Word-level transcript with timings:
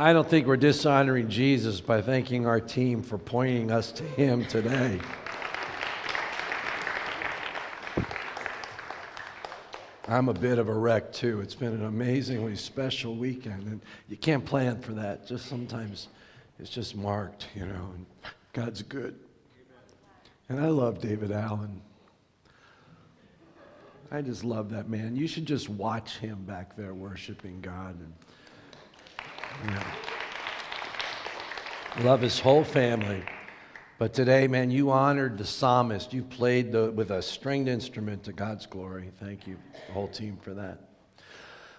I 0.00 0.12
don't 0.12 0.30
think 0.30 0.46
we're 0.46 0.56
dishonoring 0.56 1.28
Jesus 1.28 1.80
by 1.80 2.02
thanking 2.02 2.46
our 2.46 2.60
team 2.60 3.02
for 3.02 3.18
pointing 3.18 3.72
us 3.72 3.90
to 3.90 4.04
Him 4.04 4.44
today. 4.44 5.00
I'm 10.06 10.28
a 10.28 10.34
bit 10.34 10.60
of 10.60 10.68
a 10.68 10.72
wreck 10.72 11.12
too. 11.12 11.40
It's 11.40 11.56
been 11.56 11.72
an 11.72 11.84
amazingly 11.84 12.54
special 12.54 13.16
weekend, 13.16 13.64
and 13.64 13.80
you 14.08 14.16
can't 14.16 14.44
plan 14.44 14.80
for 14.80 14.92
that. 14.92 15.26
Just 15.26 15.46
sometimes 15.46 16.06
it's 16.60 16.70
just 16.70 16.94
marked, 16.94 17.48
you 17.56 17.66
know, 17.66 17.90
and 17.96 18.06
God's 18.52 18.82
good. 18.82 19.18
And 20.48 20.60
I 20.60 20.68
love 20.68 21.00
David 21.00 21.32
Allen. 21.32 21.82
I 24.12 24.22
just 24.22 24.44
love 24.44 24.70
that 24.70 24.88
man. 24.88 25.16
You 25.16 25.26
should 25.26 25.44
just 25.44 25.68
watch 25.68 26.18
him 26.18 26.44
back 26.44 26.76
there 26.76 26.94
worshiping 26.94 27.60
God 27.60 27.98
and 27.98 28.14
know, 29.66 29.82
love 32.04 32.20
his 32.20 32.38
whole 32.40 32.64
family. 32.64 33.22
But 33.98 34.14
today, 34.14 34.46
man, 34.46 34.70
you 34.70 34.92
honored 34.92 35.38
the 35.38 35.44
psalmist. 35.44 36.12
You 36.12 36.22
played 36.22 36.70
the, 36.70 36.92
with 36.92 37.10
a 37.10 37.20
stringed 37.20 37.68
instrument 37.68 38.22
to 38.24 38.32
God's 38.32 38.64
glory. 38.66 39.10
Thank 39.18 39.46
you, 39.48 39.56
the 39.88 39.92
whole 39.92 40.06
team, 40.06 40.38
for 40.40 40.54
that. 40.54 40.78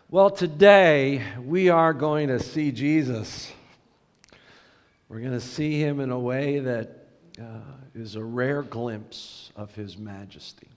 Well, 0.10 0.30
today 0.30 1.24
we 1.42 1.70
are 1.70 1.94
going 1.94 2.28
to 2.28 2.40
see 2.40 2.72
Jesus. 2.72 3.52
We're 5.08 5.20
going 5.20 5.32
to 5.32 5.40
see 5.40 5.80
him 5.80 6.02
in 6.02 6.12
a 6.12 6.20
way 6.20 6.60
that 6.60 7.08
uh, 7.40 7.62
is 7.96 8.16
a 8.16 8.24
rare 8.24 8.64
glimpse 8.64 9.52
of 9.56 9.74
his 9.74 9.98
majesty. 9.98 10.68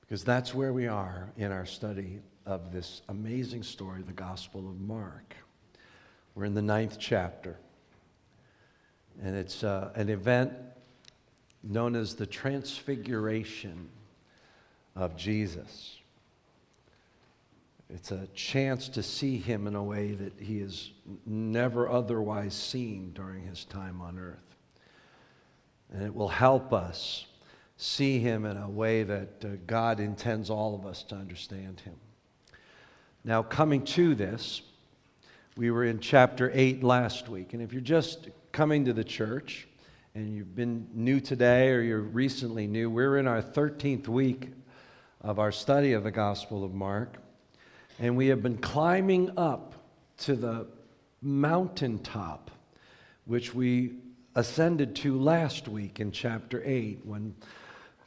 Because 0.00 0.24
that's 0.24 0.54
where 0.54 0.72
we 0.72 0.88
are 0.88 1.30
in 1.36 1.52
our 1.52 1.66
study 1.66 2.20
of 2.46 2.72
this 2.72 3.02
amazing 3.08 3.62
story, 3.62 4.02
the 4.02 4.12
Gospel 4.12 4.68
of 4.68 4.80
Mark. 4.80 5.36
We're 6.36 6.44
in 6.44 6.54
the 6.54 6.62
ninth 6.62 6.98
chapter. 7.00 7.56
And 9.22 9.34
it's 9.34 9.64
uh, 9.64 9.90
an 9.94 10.10
event 10.10 10.52
known 11.62 11.96
as 11.96 12.14
the 12.14 12.26
Transfiguration 12.26 13.88
of 14.94 15.16
Jesus. 15.16 15.96
It's 17.88 18.10
a 18.10 18.28
chance 18.34 18.90
to 18.90 19.02
see 19.02 19.38
him 19.38 19.66
in 19.66 19.74
a 19.74 19.82
way 19.82 20.12
that 20.12 20.34
he 20.38 20.60
is 20.60 20.90
never 21.24 21.88
otherwise 21.88 22.52
seen 22.52 23.12
during 23.14 23.46
his 23.46 23.64
time 23.64 24.02
on 24.02 24.18
earth. 24.18 24.56
And 25.90 26.02
it 26.02 26.14
will 26.14 26.28
help 26.28 26.70
us 26.74 27.24
see 27.78 28.18
him 28.18 28.44
in 28.44 28.58
a 28.58 28.68
way 28.68 29.04
that 29.04 29.42
uh, 29.42 29.48
God 29.66 30.00
intends 30.00 30.50
all 30.50 30.74
of 30.74 30.84
us 30.84 31.02
to 31.04 31.14
understand 31.14 31.80
him. 31.80 31.94
Now, 33.24 33.42
coming 33.42 33.84
to 33.84 34.14
this, 34.14 34.60
we 35.56 35.70
were 35.70 35.84
in 35.84 36.00
chapter 36.00 36.50
8 36.52 36.84
last 36.84 37.30
week. 37.30 37.54
And 37.54 37.62
if 37.62 37.72
you're 37.72 37.80
just 37.80 38.28
coming 38.52 38.84
to 38.84 38.92
the 38.92 39.04
church 39.04 39.66
and 40.14 40.34
you've 40.34 40.54
been 40.54 40.86
new 40.92 41.18
today 41.18 41.70
or 41.70 41.80
you're 41.80 42.02
recently 42.02 42.66
new, 42.66 42.90
we're 42.90 43.16
in 43.16 43.26
our 43.26 43.40
13th 43.40 44.06
week 44.06 44.50
of 45.22 45.38
our 45.38 45.50
study 45.50 45.94
of 45.94 46.04
the 46.04 46.10
Gospel 46.10 46.62
of 46.62 46.74
Mark. 46.74 47.16
And 47.98 48.18
we 48.18 48.26
have 48.26 48.42
been 48.42 48.58
climbing 48.58 49.30
up 49.38 49.74
to 50.18 50.36
the 50.36 50.66
mountaintop, 51.22 52.50
which 53.24 53.54
we 53.54 53.94
ascended 54.34 54.94
to 54.96 55.18
last 55.18 55.68
week 55.68 56.00
in 56.00 56.12
chapter 56.12 56.62
8 56.66 57.00
when 57.04 57.34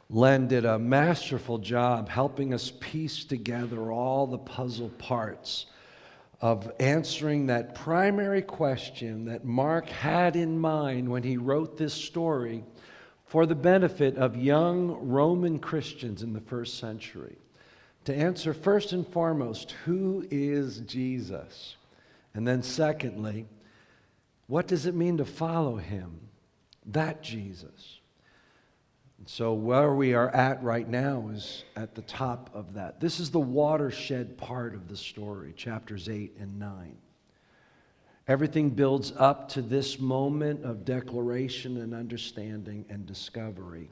Len 0.08 0.46
did 0.46 0.64
a 0.64 0.78
masterful 0.78 1.58
job 1.58 2.08
helping 2.08 2.54
us 2.54 2.72
piece 2.78 3.24
together 3.24 3.90
all 3.90 4.28
the 4.28 4.38
puzzle 4.38 4.90
parts 4.90 5.66
of 6.40 6.72
answering 6.80 7.46
that 7.46 7.74
primary 7.74 8.42
question 8.42 9.26
that 9.26 9.44
Mark 9.44 9.88
had 9.88 10.36
in 10.36 10.58
mind 10.58 11.08
when 11.08 11.22
he 11.22 11.36
wrote 11.36 11.76
this 11.76 11.92
story 11.92 12.64
for 13.26 13.46
the 13.46 13.54
benefit 13.54 14.16
of 14.16 14.36
young 14.36 15.08
Roman 15.08 15.58
Christians 15.58 16.22
in 16.22 16.32
the 16.32 16.40
first 16.40 16.78
century. 16.78 17.36
To 18.06 18.14
answer 18.14 18.54
first 18.54 18.92
and 18.92 19.06
foremost, 19.06 19.72
who 19.84 20.26
is 20.30 20.78
Jesus? 20.80 21.76
And 22.34 22.48
then, 22.48 22.62
secondly, 22.62 23.46
what 24.46 24.66
does 24.66 24.86
it 24.86 24.94
mean 24.94 25.18
to 25.18 25.24
follow 25.24 25.76
him? 25.76 26.20
That 26.86 27.22
Jesus. 27.22 27.99
And 29.20 29.28
so, 29.28 29.52
where 29.52 29.94
we 29.94 30.14
are 30.14 30.30
at 30.30 30.62
right 30.62 30.88
now 30.88 31.28
is 31.32 31.64
at 31.76 31.94
the 31.94 32.00
top 32.02 32.48
of 32.54 32.72
that. 32.74 33.00
This 33.00 33.20
is 33.20 33.30
the 33.30 33.38
watershed 33.38 34.38
part 34.38 34.74
of 34.74 34.88
the 34.88 34.96
story, 34.96 35.52
chapters 35.54 36.08
8 36.08 36.36
and 36.40 36.58
9. 36.58 36.96
Everything 38.26 38.70
builds 38.70 39.12
up 39.18 39.50
to 39.50 39.60
this 39.60 40.00
moment 40.00 40.64
of 40.64 40.86
declaration 40.86 41.76
and 41.76 41.92
understanding 41.92 42.86
and 42.88 43.04
discovery, 43.04 43.90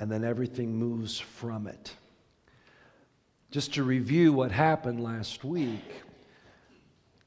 and 0.00 0.10
then 0.10 0.24
everything 0.24 0.74
moves 0.74 1.16
from 1.16 1.68
it. 1.68 1.94
Just 3.52 3.74
to 3.74 3.84
review 3.84 4.32
what 4.32 4.50
happened 4.50 5.00
last 5.00 5.44
week, 5.44 6.02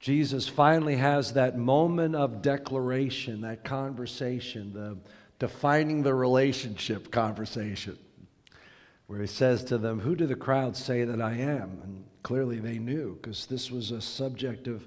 Jesus 0.02 0.46
finally 0.46 0.98
has 0.98 1.32
that 1.34 1.58
moment 1.58 2.16
of 2.16 2.42
declaration, 2.42 3.42
that 3.42 3.64
conversation, 3.64 4.74
the 4.74 4.98
defining 5.40 6.04
the 6.04 6.14
relationship 6.14 7.12
conversation 7.12 7.98
where 9.08 9.22
he 9.22 9.28
says 9.28 9.64
to 9.64 9.78
them, 9.78 10.00
Who 10.00 10.16
do 10.16 10.28
the 10.28 10.36
crowd 10.36 10.78
say 10.78 11.04
that 11.04 11.22
I 11.22 11.34
am? 11.34 11.80
And 11.84 12.04
clearly 12.22 12.60
they 12.60 12.78
knew 12.78 13.18
because 13.20 13.48
this 13.48 13.72
was 13.72 13.90
a 13.90 14.02
subject 14.02 14.68
of 14.68 14.86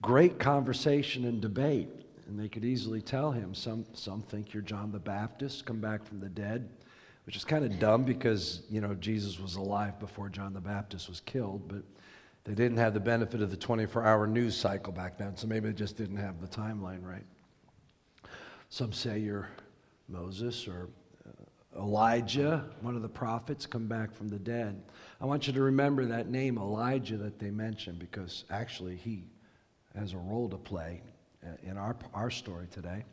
great 0.00 0.38
conversation 0.38 1.24
and 1.24 1.40
debate. 1.40 1.88
And 2.28 2.38
they 2.38 2.48
could 2.48 2.64
easily 2.64 3.02
tell 3.02 3.32
him, 3.32 3.54
some, 3.54 3.84
some 3.94 4.22
think 4.22 4.54
you're 4.54 4.62
John 4.62 4.92
the 4.92 4.98
Baptist, 4.98 5.66
come 5.66 5.80
back 5.80 6.04
from 6.04 6.20
the 6.20 6.28
dead, 6.28 6.68
which 7.26 7.34
is 7.36 7.44
kind 7.44 7.64
of 7.64 7.78
dumb 7.78 8.04
because, 8.04 8.62
you 8.70 8.80
know, 8.80 8.94
Jesus 8.94 9.40
was 9.40 9.56
alive 9.56 9.98
before 9.98 10.28
John 10.28 10.52
the 10.52 10.60
Baptist 10.60 11.08
was 11.08 11.20
killed, 11.20 11.66
but 11.66 11.82
they 12.44 12.54
didn't 12.54 12.78
have 12.78 12.94
the 12.94 13.00
benefit 13.00 13.42
of 13.42 13.50
the 13.50 13.56
24 13.56 14.04
hour 14.04 14.26
news 14.26 14.56
cycle 14.56 14.92
back 14.92 15.18
then, 15.18 15.36
so 15.36 15.46
maybe 15.46 15.68
they 15.68 15.74
just 15.74 15.96
didn't 15.96 16.16
have 16.16 16.40
the 16.40 16.46
timeline 16.46 17.04
right. 17.04 17.26
Some 18.68 18.92
say 18.92 19.18
you're 19.18 19.48
Moses 20.08 20.66
or 20.68 20.88
uh, 21.26 21.80
Elijah, 21.80 22.64
one 22.80 22.96
of 22.96 23.02
the 23.02 23.08
prophets, 23.08 23.66
come 23.66 23.86
back 23.86 24.14
from 24.14 24.28
the 24.28 24.38
dead. 24.38 24.82
I 25.20 25.24
want 25.24 25.46
you 25.46 25.52
to 25.52 25.62
remember 25.62 26.04
that 26.06 26.28
name, 26.28 26.58
Elijah, 26.58 27.16
that 27.18 27.38
they 27.38 27.50
mentioned, 27.50 27.98
because 27.98 28.44
actually 28.50 28.96
he 28.96 29.24
has 29.96 30.12
a 30.12 30.18
role 30.18 30.48
to 30.48 30.56
play 30.56 31.02
uh, 31.44 31.50
in 31.62 31.76
our, 31.76 31.96
our 32.14 32.30
story 32.30 32.66
today. 32.70 33.04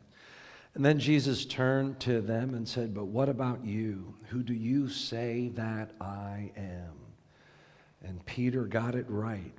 And 0.74 0.84
then 0.84 0.98
Jesus 0.98 1.44
turned 1.44 1.98
to 2.00 2.20
them 2.20 2.54
and 2.54 2.68
said, 2.68 2.94
But 2.94 3.06
what 3.06 3.28
about 3.28 3.64
you? 3.64 4.14
Who 4.28 4.42
do 4.42 4.54
you 4.54 4.88
say 4.88 5.48
that 5.54 5.90
I 6.00 6.52
am? 6.56 6.92
And 8.02 8.24
Peter 8.24 8.64
got 8.64 8.94
it 8.94 9.06
right. 9.08 9.52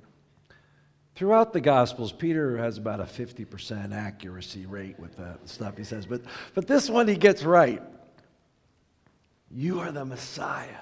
Throughout 1.14 1.52
the 1.52 1.60
Gospels, 1.60 2.10
Peter 2.10 2.56
has 2.56 2.78
about 2.78 3.00
a 3.00 3.04
50% 3.04 3.92
accuracy 3.92 4.64
rate 4.64 4.98
with 4.98 5.16
the 5.16 5.38
stuff 5.44 5.76
he 5.76 5.84
says, 5.84 6.06
but, 6.06 6.22
but 6.54 6.66
this 6.66 6.88
one 6.88 7.06
he 7.06 7.16
gets 7.16 7.42
right. 7.42 7.82
You 9.50 9.80
are 9.80 9.92
the 9.92 10.04
Messiah. 10.04 10.80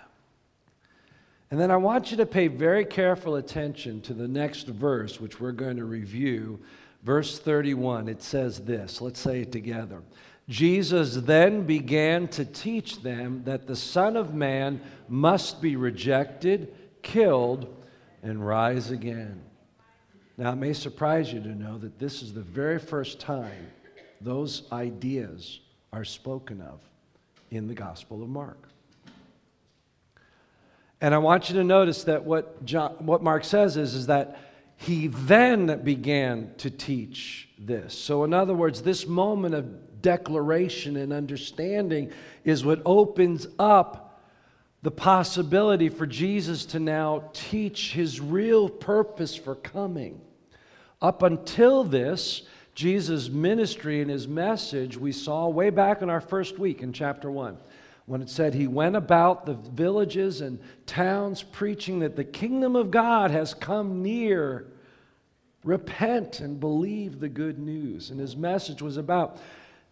And 1.50 1.58
then 1.58 1.72
I 1.72 1.76
want 1.76 2.12
you 2.12 2.16
to 2.18 2.26
pay 2.26 2.46
very 2.46 2.84
careful 2.84 3.34
attention 3.36 4.00
to 4.02 4.14
the 4.14 4.28
next 4.28 4.68
verse, 4.68 5.20
which 5.20 5.40
we're 5.40 5.50
going 5.50 5.78
to 5.78 5.84
review. 5.84 6.60
Verse 7.02 7.40
31, 7.40 8.08
it 8.08 8.22
says 8.22 8.60
this. 8.60 9.00
Let's 9.00 9.18
say 9.18 9.40
it 9.40 9.50
together. 9.50 10.02
Jesus 10.48 11.16
then 11.16 11.64
began 11.64 12.28
to 12.28 12.44
teach 12.44 13.02
them 13.02 13.42
that 13.44 13.66
the 13.66 13.74
Son 13.74 14.16
of 14.16 14.32
Man 14.32 14.80
must 15.08 15.60
be 15.60 15.74
rejected, 15.74 16.72
killed, 17.02 17.74
and 18.22 18.46
rise 18.46 18.92
again. 18.92 19.40
Now, 20.40 20.52
it 20.52 20.56
may 20.56 20.72
surprise 20.72 21.30
you 21.30 21.40
to 21.40 21.54
know 21.54 21.76
that 21.76 21.98
this 21.98 22.22
is 22.22 22.32
the 22.32 22.40
very 22.40 22.78
first 22.78 23.20
time 23.20 23.70
those 24.22 24.62
ideas 24.72 25.60
are 25.92 26.02
spoken 26.02 26.62
of 26.62 26.80
in 27.50 27.68
the 27.68 27.74
Gospel 27.74 28.22
of 28.22 28.30
Mark. 28.30 28.70
And 30.98 31.14
I 31.14 31.18
want 31.18 31.50
you 31.50 31.56
to 31.56 31.64
notice 31.64 32.04
that 32.04 32.24
what, 32.24 32.64
John, 32.64 32.92
what 33.00 33.22
Mark 33.22 33.44
says 33.44 33.76
is, 33.76 33.92
is 33.92 34.06
that 34.06 34.40
he 34.78 35.08
then 35.08 35.82
began 35.84 36.54
to 36.56 36.70
teach 36.70 37.50
this. 37.58 37.92
So, 37.92 38.24
in 38.24 38.32
other 38.32 38.54
words, 38.54 38.80
this 38.80 39.06
moment 39.06 39.54
of 39.54 40.00
declaration 40.00 40.96
and 40.96 41.12
understanding 41.12 42.12
is 42.44 42.64
what 42.64 42.80
opens 42.86 43.46
up 43.58 44.22
the 44.80 44.90
possibility 44.90 45.90
for 45.90 46.06
Jesus 46.06 46.64
to 46.64 46.78
now 46.78 47.28
teach 47.34 47.92
his 47.92 48.22
real 48.22 48.70
purpose 48.70 49.36
for 49.36 49.54
coming. 49.54 50.22
Up 51.02 51.22
until 51.22 51.84
this, 51.84 52.42
Jesus' 52.74 53.28
ministry 53.28 54.00
and 54.00 54.10
his 54.10 54.28
message 54.28 54.96
we 54.96 55.12
saw 55.12 55.48
way 55.48 55.70
back 55.70 56.02
in 56.02 56.10
our 56.10 56.20
first 56.20 56.58
week 56.58 56.82
in 56.82 56.92
chapter 56.92 57.30
1 57.30 57.56
when 58.06 58.22
it 58.22 58.28
said 58.28 58.54
he 58.54 58.66
went 58.66 58.96
about 58.96 59.46
the 59.46 59.54
villages 59.54 60.40
and 60.40 60.58
towns 60.86 61.42
preaching 61.42 62.00
that 62.00 62.16
the 62.16 62.24
kingdom 62.24 62.74
of 62.74 62.90
God 62.90 63.30
has 63.30 63.54
come 63.54 64.02
near 64.02 64.66
Repent 65.64 66.40
and 66.40 66.58
believe 66.58 67.20
the 67.20 67.28
good 67.28 67.58
news. 67.58 68.10
And 68.10 68.18
his 68.18 68.36
message 68.36 68.80
was 68.80 68.96
about 68.96 69.38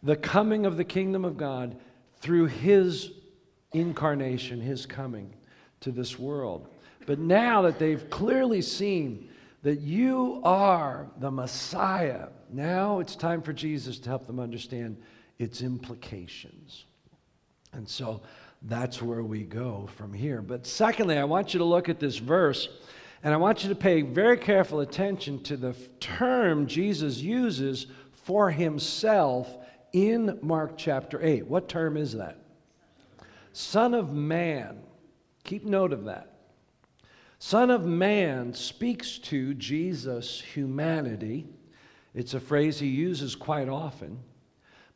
the 0.03 0.17
coming 0.17 0.65
of 0.65 0.77
the 0.77 0.85
kingdom 0.85 1.25
of 1.25 1.37
God 1.37 1.77
through 2.21 2.47
his 2.47 3.13
incarnation, 3.73 4.61
his 4.61 4.87
coming 4.87 5.35
to 5.81 5.91
this 5.91 6.19
world. 6.19 6.69
But 7.05 7.19
now 7.19 7.63
that 7.63 7.79
they've 7.79 8.09
clearly 8.09 8.63
seen 8.63 9.28
that 9.63 9.81
you 9.81 10.41
are 10.45 11.11
the 11.19 11.31
Messiah, 11.31 12.29
now 12.51 13.01
it's 13.01 13.17
time 13.17 13.43
for 13.43 13.53
Jesus 13.53 13.99
to 14.01 14.09
help 14.09 14.27
them 14.27 14.39
understand 14.39 14.97
its 15.39 15.63
implications. 15.63 16.85
And 17.73 17.89
so 17.89 18.23
that's 18.63 19.03
where 19.03 19.23
we 19.23 19.43
go 19.43 19.89
from 19.97 20.13
here. 20.13 20.43
But 20.43 20.67
secondly, 20.67 21.19
I 21.19 21.25
want 21.25 21.55
you 21.55 21.59
to 21.59 21.65
look 21.65 21.89
at 21.89 22.01
this 22.01 22.17
verse 22.17 22.69
and 23.23 23.35
I 23.35 23.37
want 23.37 23.65
you 23.65 23.69
to 23.69 23.75
pay 23.75 24.03
very 24.03 24.37
careful 24.37 24.81
attention 24.81 25.43
to 25.45 25.57
the 25.57 25.75
term 25.99 26.67
Jesus 26.67 27.19
uses 27.19 27.87
for 28.13 28.51
himself 28.51 29.57
in 29.93 30.39
Mark 30.43 30.75
chapter 30.77 31.21
8. 31.23 31.47
What 31.47 31.69
term 31.69 31.97
is 31.97 32.13
that? 32.13 32.39
Son 33.53 33.95
of 33.95 34.13
Man. 34.13 34.79
Keep 35.45 35.65
note 35.65 35.93
of 35.93 36.05
that. 36.05 36.38
Son 37.39 37.71
of 37.71 37.87
Man 37.87 38.53
speaks 38.53 39.17
to 39.19 39.55
Jesus' 39.55 40.41
humanity. 40.41 41.47
It's 42.13 42.35
a 42.35 42.41
phrase 42.41 42.81
he 42.81 42.89
uses 42.89 43.37
quite 43.37 43.69
often, 43.69 44.19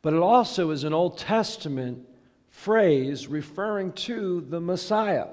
but 0.01 0.13
it 0.13 0.19
also 0.19 0.71
is 0.71 0.83
an 0.83 0.93
Old 0.93 1.17
Testament 1.17 2.05
phrase 2.49 3.27
referring 3.27 3.93
to 3.93 4.41
the 4.41 4.59
Messiah 4.59 5.27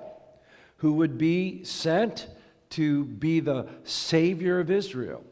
who 0.76 0.92
would 0.94 1.18
be 1.18 1.64
sent 1.64 2.28
to 2.70 3.04
be 3.04 3.40
the 3.40 3.66
Savior 3.82 4.60
of 4.60 4.70
Israel. 4.70 5.24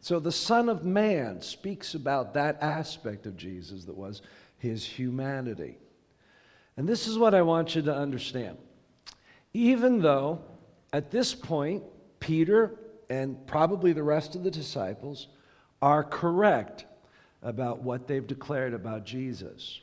So 0.00 0.18
the 0.18 0.32
Son 0.32 0.68
of 0.68 0.84
Man 0.84 1.40
speaks 1.40 1.94
about 1.94 2.34
that 2.34 2.58
aspect 2.60 3.24
of 3.24 3.36
Jesus 3.36 3.84
that 3.84 3.96
was 3.96 4.20
his 4.58 4.84
humanity. 4.84 5.78
And 6.76 6.88
this 6.88 7.06
is 7.06 7.16
what 7.16 7.34
I 7.34 7.42
want 7.42 7.76
you 7.76 7.82
to 7.82 7.94
understand. 7.94 8.58
Even 9.54 10.02
though 10.02 10.42
at 10.92 11.10
this 11.10 11.34
point, 11.34 11.82
Peter 12.20 12.78
and 13.10 13.46
probably 13.46 13.92
the 13.92 14.02
rest 14.02 14.34
of 14.34 14.42
the 14.42 14.50
disciples 14.50 15.28
are 15.80 16.02
correct 16.02 16.84
about 17.42 17.82
what 17.82 18.06
they've 18.06 18.26
declared 18.26 18.74
about 18.74 19.04
Jesus, 19.04 19.80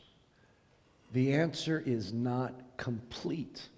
the 1.13 1.34
answer 1.34 1.81
is 1.86 2.12
not 2.12 2.54
complete. 2.78 3.69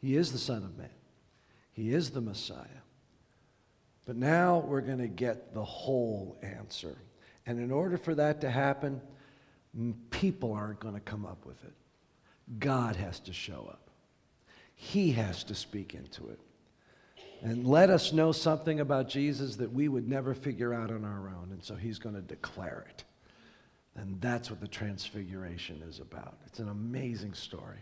He 0.00 0.16
is 0.16 0.32
the 0.32 0.38
Son 0.38 0.64
of 0.64 0.76
Man, 0.76 0.88
He 1.72 1.92
is 1.92 2.10
the 2.10 2.20
Messiah. 2.20 2.66
But 4.06 4.16
now 4.16 4.58
we're 4.58 4.82
going 4.82 4.98
to 4.98 5.08
get 5.08 5.54
the 5.54 5.64
whole 5.64 6.38
answer. 6.42 6.96
And 7.46 7.58
in 7.58 7.70
order 7.70 7.96
for 7.96 8.14
that 8.14 8.42
to 8.42 8.50
happen, 8.50 9.00
people 10.10 10.52
aren't 10.52 10.80
going 10.80 10.94
to 10.94 11.00
come 11.00 11.24
up 11.24 11.46
with 11.46 11.62
it. 11.64 11.72
God 12.58 12.96
has 12.96 13.18
to 13.20 13.32
show 13.32 13.66
up, 13.70 13.83
He 14.84 15.12
has 15.12 15.44
to 15.44 15.54
speak 15.54 15.94
into 15.94 16.28
it. 16.28 16.38
And 17.40 17.66
let 17.66 17.88
us 17.88 18.12
know 18.12 18.32
something 18.32 18.80
about 18.80 19.08
Jesus 19.08 19.56
that 19.56 19.72
we 19.72 19.88
would 19.88 20.06
never 20.06 20.34
figure 20.34 20.74
out 20.74 20.90
on 20.90 21.04
our 21.04 21.28
own. 21.28 21.48
And 21.52 21.64
so 21.64 21.74
He's 21.74 21.98
going 21.98 22.14
to 22.14 22.20
declare 22.20 22.84
it. 22.90 23.04
And 23.96 24.20
that's 24.20 24.50
what 24.50 24.60
the 24.60 24.68
Transfiguration 24.68 25.82
is 25.88 26.00
about. 26.00 26.36
It's 26.46 26.58
an 26.58 26.68
amazing 26.68 27.32
story. 27.32 27.78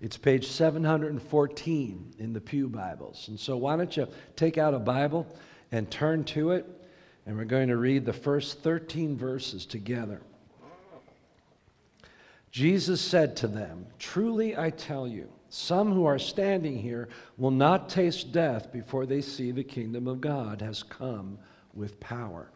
It's 0.00 0.16
page 0.16 0.46
714 0.46 2.14
in 2.20 2.32
the 2.32 2.40
Pew 2.40 2.68
Bibles. 2.68 3.26
And 3.28 3.38
so, 3.38 3.56
why 3.56 3.76
don't 3.76 3.96
you 3.96 4.06
take 4.36 4.58
out 4.58 4.74
a 4.74 4.78
Bible 4.78 5.26
and 5.72 5.90
turn 5.90 6.22
to 6.24 6.52
it? 6.52 6.66
And 7.26 7.36
we're 7.36 7.46
going 7.46 7.68
to 7.68 7.76
read 7.76 8.04
the 8.04 8.12
first 8.12 8.62
13 8.62 9.16
verses 9.16 9.66
together. 9.66 10.20
Jesus 12.52 13.00
said 13.00 13.36
to 13.38 13.48
them, 13.48 13.86
Truly 13.98 14.56
I 14.56 14.70
tell 14.70 15.06
you, 15.08 15.28
some 15.50 15.92
who 15.92 16.04
are 16.04 16.18
standing 16.18 16.78
here 16.78 17.08
will 17.36 17.50
not 17.50 17.88
taste 17.88 18.32
death 18.32 18.72
before 18.72 19.06
they 19.06 19.20
see 19.20 19.50
the 19.50 19.64
kingdom 19.64 20.06
of 20.06 20.20
God 20.20 20.60
has 20.60 20.82
come 20.82 21.38
with 21.74 22.00
power. 22.00 22.50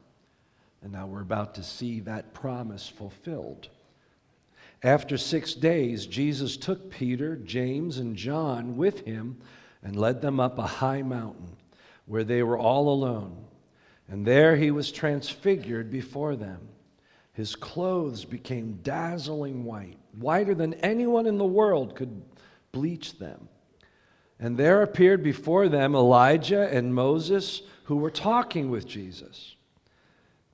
And 0.82 0.92
now 0.92 1.06
we're 1.06 1.22
about 1.22 1.54
to 1.54 1.62
see 1.62 2.00
that 2.00 2.34
promise 2.34 2.88
fulfilled. 2.88 3.68
After 4.82 5.16
six 5.16 5.54
days, 5.54 6.06
Jesus 6.06 6.56
took 6.56 6.90
Peter, 6.90 7.36
James, 7.36 7.98
and 7.98 8.16
John 8.16 8.76
with 8.76 9.06
him 9.06 9.38
and 9.82 9.96
led 9.96 10.20
them 10.20 10.40
up 10.40 10.58
a 10.58 10.66
high 10.66 11.02
mountain 11.02 11.56
where 12.06 12.24
they 12.24 12.42
were 12.42 12.58
all 12.58 12.88
alone. 12.88 13.44
And 14.08 14.26
there 14.26 14.56
he 14.56 14.70
was 14.70 14.90
transfigured 14.90 15.90
before 15.90 16.34
them. 16.34 16.68
His 17.32 17.54
clothes 17.54 18.24
became 18.24 18.80
dazzling 18.82 19.64
white, 19.64 19.98
whiter 20.18 20.54
than 20.54 20.74
anyone 20.74 21.26
in 21.26 21.38
the 21.38 21.44
world 21.44 21.94
could 21.94 22.22
bleach 22.72 23.18
them. 23.18 23.48
And 24.40 24.56
there 24.56 24.82
appeared 24.82 25.22
before 25.22 25.68
them 25.68 25.94
Elijah 25.94 26.68
and 26.68 26.94
Moses, 26.94 27.62
who 27.84 27.96
were 27.96 28.10
talking 28.10 28.70
with 28.70 28.86
Jesus. 28.86 29.54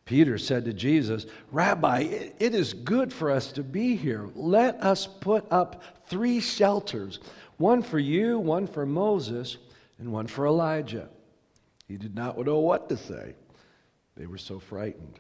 Peter 0.05 0.39
said 0.39 0.65
to 0.65 0.73
Jesus, 0.73 1.27
Rabbi, 1.53 2.01
it 2.39 2.55
is 2.55 2.73
good 2.75 3.13
for 3.13 3.31
us 3.31 3.53
to 3.53 3.63
be 3.63 3.95
here. 3.97 4.29
Let 4.35 4.83
us 4.83 5.07
put 5.07 5.47
up 5.51 5.83
three 6.07 6.41
shelters 6.41 7.21
one 7.59 7.83
for 7.83 7.99
you, 7.99 8.39
one 8.39 8.67
for 8.67 8.87
Moses, 8.87 9.59
and 9.99 10.13
one 10.13 10.27
for 10.27 10.47
Elijah. 10.47 11.09
He 11.89 11.97
did 11.97 12.15
not 12.15 12.39
know 12.39 12.61
what 12.61 12.89
to 12.89 12.97
say. 12.97 13.35
They 14.17 14.27
were 14.27 14.39
so 14.39 14.59
frightened. 14.59 15.19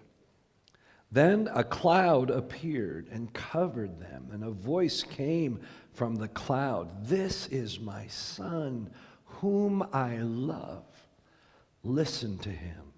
Then 1.11 1.49
a 1.55 1.65
cloud 1.65 2.31
appeared 2.31 3.09
and 3.11 3.33
covered 3.33 3.99
them, 4.01 4.29
and 4.31 4.45
a 4.45 4.51
voice 4.51 5.03
came 5.03 5.61
from 5.99 6.15
the 6.15 6.29
cloud 6.29 7.09
This 7.09 7.49
is 7.49 7.81
my 7.81 8.07
son, 8.07 8.89
whom 9.25 9.87
I 9.93 10.19
love. 10.19 10.85
Listen 11.83 12.39
to 12.39 12.51
him. 12.51 12.93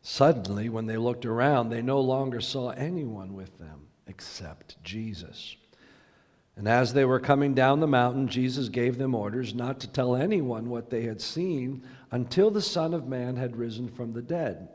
Suddenly, 0.00 0.70
when 0.70 0.86
they 0.86 0.96
looked 0.96 1.26
around, 1.26 1.68
they 1.68 1.82
no 1.82 2.00
longer 2.00 2.40
saw 2.40 2.70
anyone 2.70 3.34
with 3.34 3.58
them 3.58 3.88
except 4.06 4.82
Jesus. 4.82 5.56
And 6.56 6.66
as 6.66 6.94
they 6.94 7.04
were 7.04 7.20
coming 7.20 7.52
down 7.52 7.80
the 7.80 7.86
mountain, 7.86 8.28
Jesus 8.28 8.70
gave 8.70 8.96
them 8.96 9.14
orders 9.14 9.54
not 9.54 9.80
to 9.80 9.88
tell 9.88 10.16
anyone 10.16 10.70
what 10.70 10.88
they 10.88 11.02
had 11.02 11.20
seen 11.20 11.82
until 12.10 12.50
the 12.50 12.62
Son 12.62 12.94
of 12.94 13.06
Man 13.06 13.36
had 13.36 13.56
risen 13.56 13.88
from 13.88 14.14
the 14.14 14.22
dead. 14.22 14.68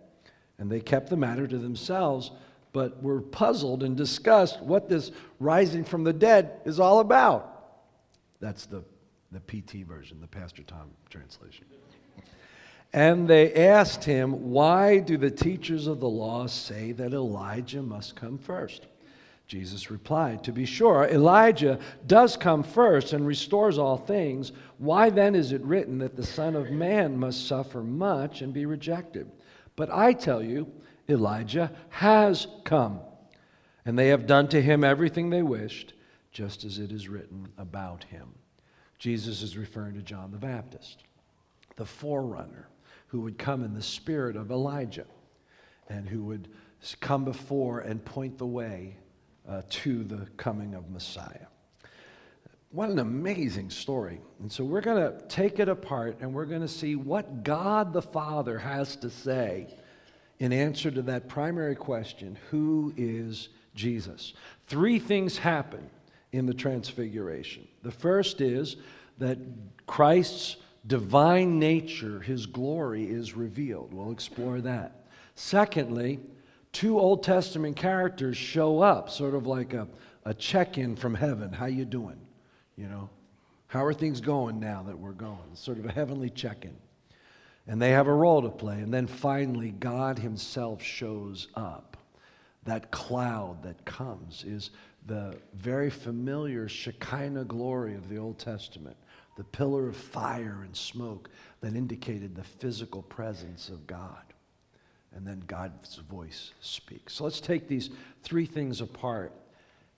And 0.60 0.70
they 0.70 0.82
kept 0.82 1.10
the 1.10 1.18
matter 1.18 1.48
to 1.48 1.58
themselves, 1.58 2.30
but 2.74 3.02
were 3.02 3.22
puzzled 3.22 3.84
and 3.84 3.98
discussed 3.98 4.62
what 4.62 4.88
this 4.88 5.12
rising 5.40 5.84
from 5.84 6.04
the 6.04 6.14
dead 6.14 6.62
is 6.66 6.80
all 6.80 7.00
about. 7.00 7.48
That's 8.40 8.66
the, 8.66 8.84
the 9.32 9.40
PT 9.40 9.86
version, 9.86 10.20
the 10.22 10.28
Pastor 10.28 10.64
Tom 10.64 10.90
translation. 11.10 11.66
And 12.94 13.28
they 13.28 13.54
asked 13.54 14.04
him, 14.04 14.52
Why 14.52 15.00
do 15.00 15.18
the 15.18 15.32
teachers 15.32 15.88
of 15.88 16.00
the 16.00 16.10
law 16.10 16.48
say 16.48 16.92
that 16.94 17.14
Elijah 17.14 17.82
must 17.82 18.16
come 18.16 18.38
first? 18.38 18.88
Jesus 19.48 19.92
replied, 19.92 20.44
To 20.44 20.52
be 20.52 20.66
sure, 20.66 21.06
Elijah 21.06 21.80
does 22.08 22.38
come 22.38 22.64
first 22.64 23.14
and 23.14 23.28
restores 23.28 23.78
all 23.78 23.98
things. 23.98 24.52
Why 24.78 25.10
then 25.10 25.36
is 25.36 25.52
it 25.52 25.62
written 25.64 26.00
that 26.00 26.16
the 26.16 26.26
Son 26.26 26.56
of 26.56 26.72
Man 26.72 27.18
must 27.18 27.48
suffer 27.48 27.82
much 27.82 28.42
and 28.42 28.54
be 28.54 28.66
rejected? 28.66 29.30
But 29.76 29.90
I 29.92 30.14
tell 30.14 30.42
you, 30.42 30.72
Elijah 31.12 31.72
has 31.90 32.48
come, 32.64 33.00
and 33.86 33.98
they 33.98 34.08
have 34.08 34.26
done 34.26 34.48
to 34.50 34.62
him 34.62 34.84
everything 34.84 35.30
they 35.30 35.44
wished, 35.44 35.94
just 36.32 36.64
as 36.64 36.80
it 36.80 36.92
is 36.92 37.08
written 37.08 37.50
about 37.58 38.06
him. 38.06 38.30
Jesus 38.98 39.42
is 39.42 39.58
referring 39.58 39.96
to 39.96 40.02
John 40.02 40.32
the 40.32 40.38
Baptist, 40.38 41.04
the 41.76 41.86
forerunner 41.86 42.68
who 43.08 43.22
would 43.22 43.38
come 43.38 43.64
in 43.64 43.74
the 43.74 43.82
spirit 43.82 44.36
of 44.36 44.52
Elijah 44.52 45.08
and 45.90 46.08
who 46.08 46.24
would 46.24 46.48
come 47.00 47.26
before 47.26 47.80
and 47.80 48.04
point 48.06 48.38
the 48.38 48.46
way 48.46 48.96
uh, 49.50 49.62
to 49.70 50.04
the 50.04 50.28
coming 50.38 50.76
of 50.76 50.90
Messiah. 50.90 51.48
What 52.72 52.90
an 52.90 53.00
amazing 53.00 53.70
story. 53.70 54.22
And 54.40 54.50
so 54.50 54.64
we're 54.64 54.82
going 54.82 55.12
to 55.12 55.22
take 55.28 55.60
it 55.60 55.68
apart 55.68 56.20
and 56.22 56.34
we're 56.34 56.46
going 56.46 56.62
to 56.62 56.70
see 56.70 56.96
what 56.96 57.44
God 57.44 57.92
the 57.92 58.02
Father 58.02 58.58
has 58.58 58.96
to 58.98 59.10
say 59.10 59.68
in 60.42 60.52
answer 60.52 60.90
to 60.90 61.04
that 61.04 61.30
primary 61.30 61.76
question 61.76 62.36
who 62.50 62.92
is 62.98 63.50
Jesus? 63.76 64.34
Three 64.66 64.98
things 64.98 65.38
happen 65.38 65.88
in 66.32 66.48
the 66.48 66.54
Transfiguration. 66.54 67.68
The 67.84 67.92
first 67.92 68.42
is 68.42 68.78
that 69.20 69.38
Christ's 69.86 70.56
divine 70.88 71.60
nature, 71.60 72.20
his 72.22 72.48
glory, 72.48 73.04
is 73.04 73.36
revealed. 73.36 73.94
We'll 73.94 74.12
explore 74.12 74.62
that. 74.62 75.06
Secondly, 75.36 76.20
two 76.72 77.00
Old 77.00 77.22
Testament 77.24 77.76
characters 77.76 78.36
show 78.36 78.82
up, 78.82 79.12
sort 79.12 79.36
of 79.36 79.46
like 79.46 79.76
a, 79.76 79.88
a 80.26 80.34
check-in 80.34 80.96
from 80.96 81.14
heaven. 81.14 81.54
How 81.54 81.68
you 81.68 81.86
doing? 81.86 82.20
You 82.76 82.88
know, 82.88 83.10
How 83.72 83.86
are 83.86 83.94
things 83.94 84.20
going 84.20 84.60
now 84.60 84.84
that 84.88 85.00
we're 85.00 85.12
going? 85.14 85.54
Sort 85.54 85.78
of 85.78 85.86
a 85.86 85.92
heavenly 85.92 86.30
check 86.30 86.66
in. 86.66 86.76
And 87.68 87.82
they 87.82 87.92
have 87.92 88.08
a 88.08 88.14
role 88.14 88.42
to 88.42 88.50
play. 88.50 88.76
And 88.76 88.94
then 88.94 89.08
finally, 89.08 89.72
God 89.72 90.20
Himself 90.20 90.82
shows 90.82 91.48
up. 91.56 91.98
That 92.64 92.92
cloud 92.92 93.64
that 93.64 93.86
comes 93.86 94.44
is 94.44 94.72
the 95.08 95.38
very 95.54 95.90
familiar 95.90 96.68
Shekinah 96.68 97.46
glory 97.46 97.96
of 97.96 98.08
the 98.08 98.18
Old 98.18 98.38
Testament, 98.38 98.98
the 99.36 99.44
pillar 99.44 99.88
of 99.88 99.96
fire 99.96 100.62
and 100.64 100.76
smoke 100.76 101.30
that 101.62 101.76
indicated 101.76 102.36
the 102.36 102.44
physical 102.44 103.02
presence 103.02 103.70
of 103.70 103.88
God. 103.88 104.22
And 105.16 105.26
then 105.26 105.44
God's 105.48 105.96
voice 105.96 106.52
speaks. 106.62 107.16
So 107.16 107.24
let's 107.24 107.42
take 107.42 107.68
these 107.68 107.90
three 108.24 108.46
things 108.46 108.80
apart 108.80 109.34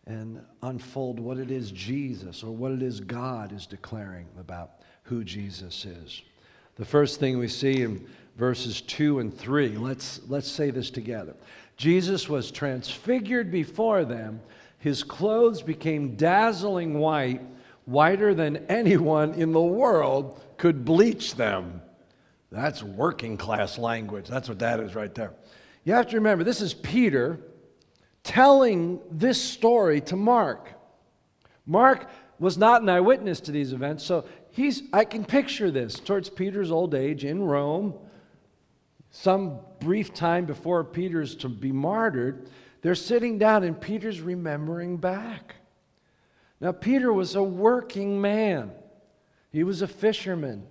and 0.05 0.41
unfold 0.62 1.20
what 1.20 1.38
it 1.38 1.51
is 1.51 1.72
Jesus 1.72 2.43
or 2.43 2.51
what 2.51 2.72
it 2.72 2.82
is 2.82 3.00
God 3.00 3.51
is 3.53 3.65
declaring 3.65 4.27
about 4.39 4.82
who 5.03 5.24
Jesus 5.24 5.86
is. 5.86 6.22
The 6.75 6.86
first 6.86 7.20
thing 7.20 7.38
we 7.38 7.48
see 7.48 7.82
in 7.84 8.06
verses 8.36 8.82
2 8.82 9.20
and 9.20 9.36
3, 9.36 9.77
let's, 9.77 10.22
let's 10.27 10.50
say 10.50 10.72
this 10.72 10.89
together. 10.89 11.36
Jesus 11.77 12.27
was 12.27 12.51
transfigured 12.51 13.51
before 13.51 14.06
them. 14.06 14.42
His 14.80 15.03
clothes 15.03 15.62
became 15.62 16.15
dazzling 16.15 16.98
white, 16.98 17.42
whiter 17.86 18.34
than 18.34 18.58
anyone 18.68 19.34
in 19.34 19.51
the 19.51 19.62
world 19.62 20.42
could 20.58 20.84
bleach 20.84 21.36
them. 21.36 21.82
That's 22.51 22.84
working 22.84 23.38
class 23.38 23.77
language. 23.77 24.27
That's 24.27 24.50
what 24.50 24.60
that 24.60 24.80
is 24.80 24.96
right 24.96 25.13
there. 25.13 25.34
You 25.84 25.94
have 25.94 26.08
to 26.10 26.15
remember, 26.15 26.44
this 26.44 26.62
is 26.62 26.74
Peter 26.74 27.39
telling 28.24 29.00
this 29.12 29.42
story 29.42 30.01
to 30.01 30.15
Mark. 30.15 30.70
Mark 31.65 32.10
was 32.39 32.58
not 32.58 32.82
an 32.82 32.89
eyewitness 32.89 33.39
to 33.42 33.51
these 33.51 33.74
events, 33.74 34.03
so 34.03 34.25
he's, 34.53 34.83
I 34.93 35.03
can 35.03 35.25
picture 35.25 35.69
this 35.69 36.00
towards 36.00 36.29
Peter's 36.29 36.72
old 36.72 36.95
age 36.95 37.25
in 37.25 37.43
Rome, 37.43 37.95
some 39.12 39.60
brief 39.79 40.13
time 40.13 40.45
before 40.45 40.83
Peter's 40.83 41.36
to 41.36 41.50
be 41.50 41.72
martyred. 41.72 42.48
They're 42.81 42.95
sitting 42.95 43.38
down, 43.38 43.63
and 43.63 43.79
Peter's 43.79 44.22
remembering 44.22 44.98
back. 44.98 45.55
Now, 46.62 46.72
Peter 46.72 47.12
was 47.12 47.36
a 47.36 47.43
working 47.43 48.22
man, 48.22 48.72
he 49.51 49.63
was 49.63 49.81
a 49.81 49.88
fisherman. 49.88 50.67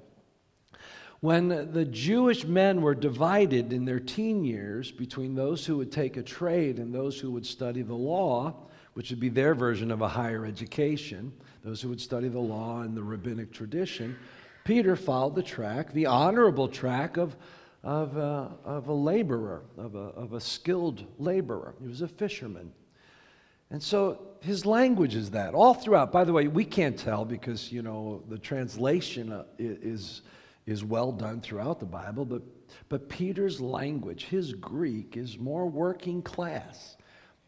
When 1.21 1.71
the 1.73 1.85
Jewish 1.85 2.45
men 2.45 2.83
were 2.83 2.97
divided 2.97 3.73
in 3.73 3.85
their 3.85 4.01
teen 4.01 4.45
years 4.45 4.91
between 4.91 5.37
those 5.37 5.65
who 5.65 5.77
would 5.77 5.93
take 5.93 6.17
a 6.17 6.23
trade 6.23 6.81
and 6.81 6.93
those 6.93 7.21
who 7.21 7.31
would 7.31 7.47
study 7.47 7.83
the 7.83 7.95
law, 7.95 8.55
which 8.95 9.11
would 9.11 9.21
be 9.21 9.29
their 9.29 9.55
version 9.55 9.93
of 9.93 10.03
a 10.03 10.09
higher 10.09 10.45
education, 10.45 11.33
those 11.65 11.81
who 11.81 11.89
would 11.89 12.01
study 12.01 12.29
the 12.29 12.39
law 12.39 12.81
and 12.81 12.97
the 12.97 13.03
rabbinic 13.03 13.53
tradition, 13.53 14.17
Peter 14.65 14.97
followed 14.97 15.35
the 15.35 15.43
track, 15.43 15.93
the 15.93 16.07
honorable 16.07 16.69
track 16.69 17.17
of, 17.17 17.37
of, 17.83 18.17
uh, 18.17 18.49
of 18.65 18.89
a 18.89 18.93
laborer, 18.93 19.63
of 19.77 19.95
a, 19.95 19.99
of 19.99 20.33
a 20.33 20.41
skilled 20.41 21.05
laborer. 21.19 21.75
He 21.81 21.89
was 21.89 22.03
a 22.03 22.09
fisherman. 22.09 22.73
And 23.71 23.83
so 23.83 24.21
his 24.41 24.67
language 24.67 25.15
is 25.15 25.31
that 25.31 25.55
all 25.55 25.75
throughout. 25.75 26.13
By 26.13 26.25
the 26.25 26.33
way, 26.33 26.49
we 26.49 26.65
can't 26.65 26.99
tell 26.99 27.25
because, 27.25 27.73
you 27.73 27.83
know, 27.83 28.23
the 28.29 28.39
translation 28.39 29.33
uh, 29.33 29.45
is 29.59 30.23
is 30.67 30.85
well 30.85 31.13
done 31.13 31.41
throughout 31.41 31.81
the 31.81 31.87
Bible, 31.87 32.25
but, 32.25 32.43
but 32.89 33.09
Peter's 33.09 33.61
language, 33.61 34.25
his 34.25 34.55
Greek, 34.55 35.17
is 35.17 35.39
more 35.39 35.67
working 35.67 36.23
class. 36.23 36.97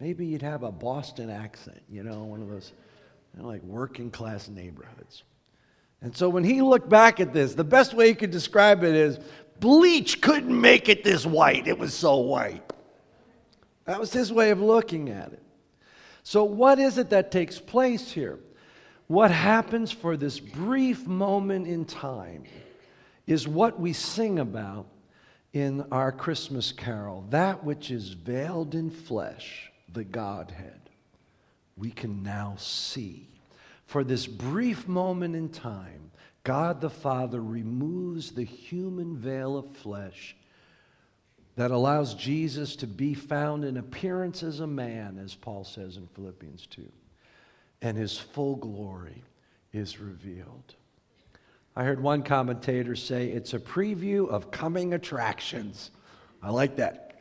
Maybe 0.01 0.27
you'd 0.27 0.43
have 0.43 0.65
a 0.65 0.73
Boston 0.73 1.31
accent, 1.31 1.81
you 1.89 2.03
know, 2.03 2.25
one 2.25 2.43
of 2.43 2.49
those 2.49 2.73
you 3.35 3.43
know, 3.43 3.49
like 3.49 3.63
working 3.63 4.11
class 4.11 4.49
neighborhoods. 4.49 5.25
And 6.01 6.17
so 6.17 6.29
when 6.29 6.45
he 6.45 6.61
looked 6.61 6.89
back 6.89 7.21
at 7.21 7.33
this, 7.33 7.55
the 7.55 7.65
best 7.65 7.95
way 7.95 8.09
he 8.09 8.15
could 8.15 8.31
describe 8.31 8.85
it 8.85 8.95
is 8.95 9.19
bleach 9.61 10.21
couldn't 10.21 10.61
make 10.61 10.89
it 10.89 11.03
this 11.03 11.25
white. 11.25 11.67
It 11.67 11.79
was 11.79 11.95
so 11.95 12.17
white. 12.19 12.73
That 13.87 14.01
was 14.01 14.13
his 14.13 14.33
way 14.33 14.51
of 14.51 14.61
looking 14.61 15.11
at 15.11 15.33
it. 15.33 15.43
So, 16.23 16.45
what 16.45 16.79
is 16.79 16.97
it 16.97 17.11
that 17.11 17.31
takes 17.31 17.59
place 17.59 18.11
here? 18.11 18.39
What 19.09 19.31
happens 19.31 19.93
for 19.93 20.17
this 20.17 20.41
brief 20.41 21.07
moment 21.07 21.67
in 21.67 21.85
time? 21.85 22.45
is 23.27 23.49
what 23.49 23.81
we 23.81 23.93
sing 23.93 24.39
about 24.39 24.87
in 25.53 25.85
our 25.93 26.13
Christmas 26.13 26.73
carol 26.73 27.25
that 27.31 27.65
which 27.65 27.91
is 27.91 28.11
veiled 28.11 28.75
in 28.75 28.91
flesh, 28.91 29.71
the 29.93 30.05
Godhead, 30.05 30.84
we 31.77 31.91
can 31.91 32.23
now 32.23 32.55
see. 32.59 33.29
For 33.87 34.05
this 34.05 34.27
brief 34.27 34.89
moment 34.89 35.37
in 35.37 35.49
time, 35.49 36.11
God 36.43 36.81
the 36.81 36.91
Father 36.91 37.43
removes 37.43 38.33
the 38.33 38.45
human 38.45 39.17
veil 39.17 39.57
of 39.57 39.77
flesh 39.77 40.37
that 41.57 41.71
allows 41.71 42.15
Jesus 42.15 42.77
to 42.77 42.87
be 42.87 43.15
found 43.15 43.65
in 43.65 43.77
appearance 43.77 44.43
as 44.43 44.61
a 44.61 44.67
man, 44.67 45.19
as 45.23 45.35
Paul 45.35 45.65
says 45.65 45.97
in 45.97 46.09
Philippians 46.09 46.67
2, 46.67 46.91
and 47.83 47.97
his 47.97 48.19
full 48.19 48.57
glory 48.57 49.23
is 49.73 50.01
revealed. 50.01 50.75
I 51.77 51.85
heard 51.85 52.01
one 52.01 52.23
commentator 52.23 52.95
say 52.95 53.29
it's 53.29 53.55
a 53.55 53.59
preview 53.59 54.29
of 54.29 54.51
coming 54.51 54.95
attractions. 54.95 55.91
I 56.43 56.51
like 56.51 56.77
that. 56.77 57.14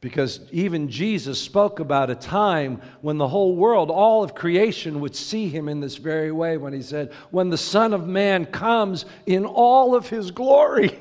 Because 0.00 0.40
even 0.50 0.88
Jesus 0.88 1.38
spoke 1.40 1.78
about 1.78 2.08
a 2.08 2.14
time 2.14 2.80
when 3.02 3.18
the 3.18 3.28
whole 3.28 3.54
world, 3.54 3.90
all 3.90 4.24
of 4.24 4.34
creation, 4.34 5.00
would 5.00 5.14
see 5.14 5.48
him 5.48 5.68
in 5.68 5.80
this 5.80 5.96
very 5.96 6.32
way 6.32 6.56
when 6.56 6.72
he 6.72 6.80
said, 6.80 7.12
When 7.30 7.50
the 7.50 7.58
Son 7.58 7.92
of 7.92 8.06
Man 8.06 8.46
comes 8.46 9.04
in 9.26 9.44
all 9.44 9.94
of 9.94 10.08
his 10.08 10.30
glory. 10.30 10.98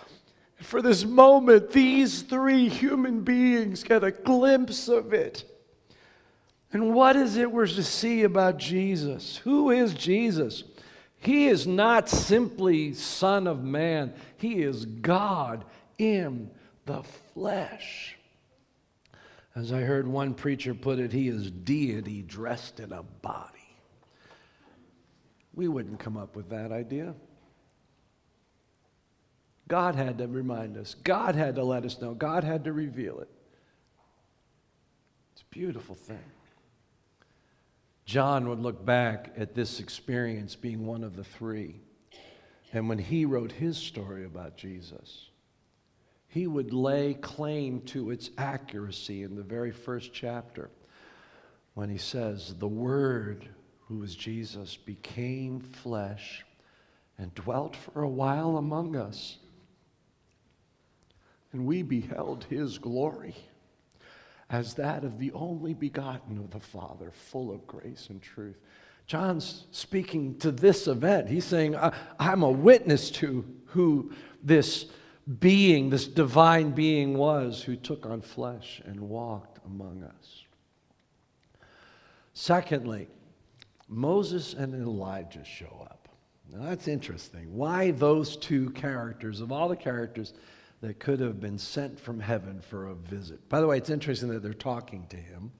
For 0.56 0.82
this 0.82 1.04
moment, 1.04 1.70
these 1.70 2.22
three 2.22 2.68
human 2.68 3.20
beings 3.20 3.84
get 3.84 4.02
a 4.02 4.10
glimpse 4.10 4.88
of 4.88 5.12
it. 5.12 5.44
And 6.72 6.94
what 6.94 7.14
is 7.16 7.36
it 7.36 7.52
we're 7.52 7.66
to 7.66 7.82
see 7.82 8.22
about 8.22 8.58
Jesus? 8.58 9.36
Who 9.38 9.70
is 9.70 9.94
Jesus? 9.94 10.64
He 11.18 11.46
is 11.46 11.66
not 11.66 12.08
simply 12.08 12.94
Son 12.94 13.46
of 13.46 13.62
Man, 13.62 14.14
He 14.38 14.62
is 14.62 14.84
God 14.84 15.64
in 15.98 16.50
the 16.86 17.04
flesh. 17.34 18.16
As 19.54 19.72
I 19.72 19.80
heard 19.80 20.08
one 20.08 20.34
preacher 20.34 20.74
put 20.74 20.98
it, 20.98 21.12
He 21.12 21.28
is 21.28 21.50
deity 21.50 22.22
dressed 22.22 22.80
in 22.80 22.92
a 22.92 23.02
body. 23.02 23.76
We 25.54 25.68
wouldn't 25.68 26.00
come 26.00 26.16
up 26.16 26.34
with 26.34 26.48
that 26.50 26.72
idea. 26.72 27.14
God 29.68 29.94
had 29.94 30.18
to 30.18 30.26
remind 30.26 30.76
us. 30.76 30.94
God 30.94 31.34
had 31.34 31.54
to 31.56 31.64
let 31.64 31.84
us 31.84 32.00
know. 32.00 32.14
God 32.14 32.44
had 32.44 32.64
to 32.64 32.72
reveal 32.72 33.20
it. 33.20 33.28
It's 35.32 35.42
a 35.42 35.54
beautiful 35.54 35.94
thing. 35.94 36.18
John 38.04 38.48
would 38.48 38.58
look 38.58 38.84
back 38.84 39.32
at 39.36 39.54
this 39.54 39.80
experience 39.80 40.56
being 40.56 40.86
one 40.86 41.04
of 41.04 41.16
the 41.16 41.24
three. 41.24 41.80
And 42.72 42.88
when 42.88 42.98
he 42.98 43.24
wrote 43.24 43.52
his 43.52 43.76
story 43.76 44.24
about 44.24 44.56
Jesus, 44.56 45.28
he 46.32 46.46
would 46.46 46.72
lay 46.72 47.12
claim 47.12 47.82
to 47.82 48.10
its 48.10 48.30
accuracy 48.38 49.22
in 49.22 49.36
the 49.36 49.42
very 49.42 49.70
first 49.70 50.14
chapter 50.14 50.70
when 51.74 51.90
he 51.90 51.98
says, 51.98 52.54
The 52.58 52.66
Word, 52.66 53.46
who 53.86 54.02
is 54.02 54.14
Jesus, 54.14 54.78
became 54.78 55.60
flesh 55.60 56.42
and 57.18 57.34
dwelt 57.34 57.76
for 57.76 58.00
a 58.00 58.08
while 58.08 58.56
among 58.56 58.96
us. 58.96 59.36
And 61.52 61.66
we 61.66 61.82
beheld 61.82 62.46
his 62.48 62.78
glory 62.78 63.36
as 64.48 64.72
that 64.74 65.04
of 65.04 65.18
the 65.18 65.32
only 65.32 65.74
begotten 65.74 66.38
of 66.38 66.50
the 66.50 66.60
Father, 66.60 67.10
full 67.10 67.52
of 67.52 67.66
grace 67.66 68.06
and 68.08 68.22
truth. 68.22 68.56
John's 69.06 69.66
speaking 69.70 70.38
to 70.38 70.50
this 70.50 70.86
event. 70.86 71.28
He's 71.28 71.44
saying, 71.44 71.76
I'm 72.18 72.42
a 72.42 72.50
witness 72.50 73.10
to 73.10 73.44
who 73.66 74.12
this 74.42 74.86
being, 75.38 75.90
this 75.90 76.06
divine 76.06 76.70
being 76.70 77.16
was 77.16 77.62
who 77.62 77.76
took 77.76 78.06
on 78.06 78.20
flesh 78.20 78.82
and 78.84 79.00
walked 79.00 79.60
among 79.64 80.02
us. 80.02 80.44
Secondly, 82.34 83.08
Moses 83.88 84.54
and 84.54 84.74
Elijah 84.74 85.44
show 85.44 85.86
up. 85.88 86.08
Now 86.52 86.64
that's 86.64 86.88
interesting. 86.88 87.54
Why 87.54 87.92
those 87.92 88.36
two 88.36 88.70
characters, 88.70 89.40
of 89.40 89.52
all 89.52 89.68
the 89.68 89.76
characters, 89.76 90.34
that 90.82 90.98
could 90.98 91.20
have 91.20 91.40
been 91.40 91.58
sent 91.58 91.98
from 91.98 92.20
heaven 92.20 92.60
for 92.60 92.88
a 92.88 92.94
visit. 92.94 93.48
By 93.48 93.60
the 93.60 93.66
way, 93.66 93.78
it's 93.78 93.88
interesting 93.88 94.28
that 94.30 94.42
they're 94.42 94.52
talking 94.52 95.06
to 95.10 95.16
him. 95.16 95.52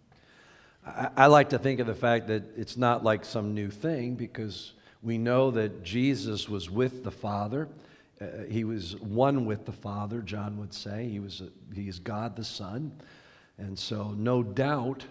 I, 0.85 1.09
I, 1.17 1.27
like 1.27 1.51
to 1.51 1.59
think 1.61 1.79
of 1.79 1.87
the 1.87 1.95
fact 1.95 2.27
that 2.27 2.43
it's 2.57 2.77
not 2.77 3.05
like 3.05 3.25
some 3.25 3.55
new 3.55 3.71
thing 3.71 4.17
because 4.17 4.73
we 5.01 5.19
know 5.19 5.53
that 5.53 5.85
Jesus 5.85 6.49
was 6.49 6.69
with 6.69 7.05
the 7.05 7.13
Father. 7.13 7.69
Uh, 8.23 8.45
he 8.49 8.65
was 8.65 8.97
one 9.01 9.45
with 9.45 9.65
the 9.65 9.73
Father, 9.73 10.21
John 10.21 10.59
would 10.59 10.73
say. 10.73 11.09
He, 11.09 11.19
was 11.19 11.41
a, 11.41 11.75
he 11.75 11.89
is 11.89 11.99
God 11.99 12.37
the 12.37 12.45
Son. 12.45 12.93
And 13.59 13.79
so, 13.79 14.15
no 14.17 14.43
doubt, 14.43 15.05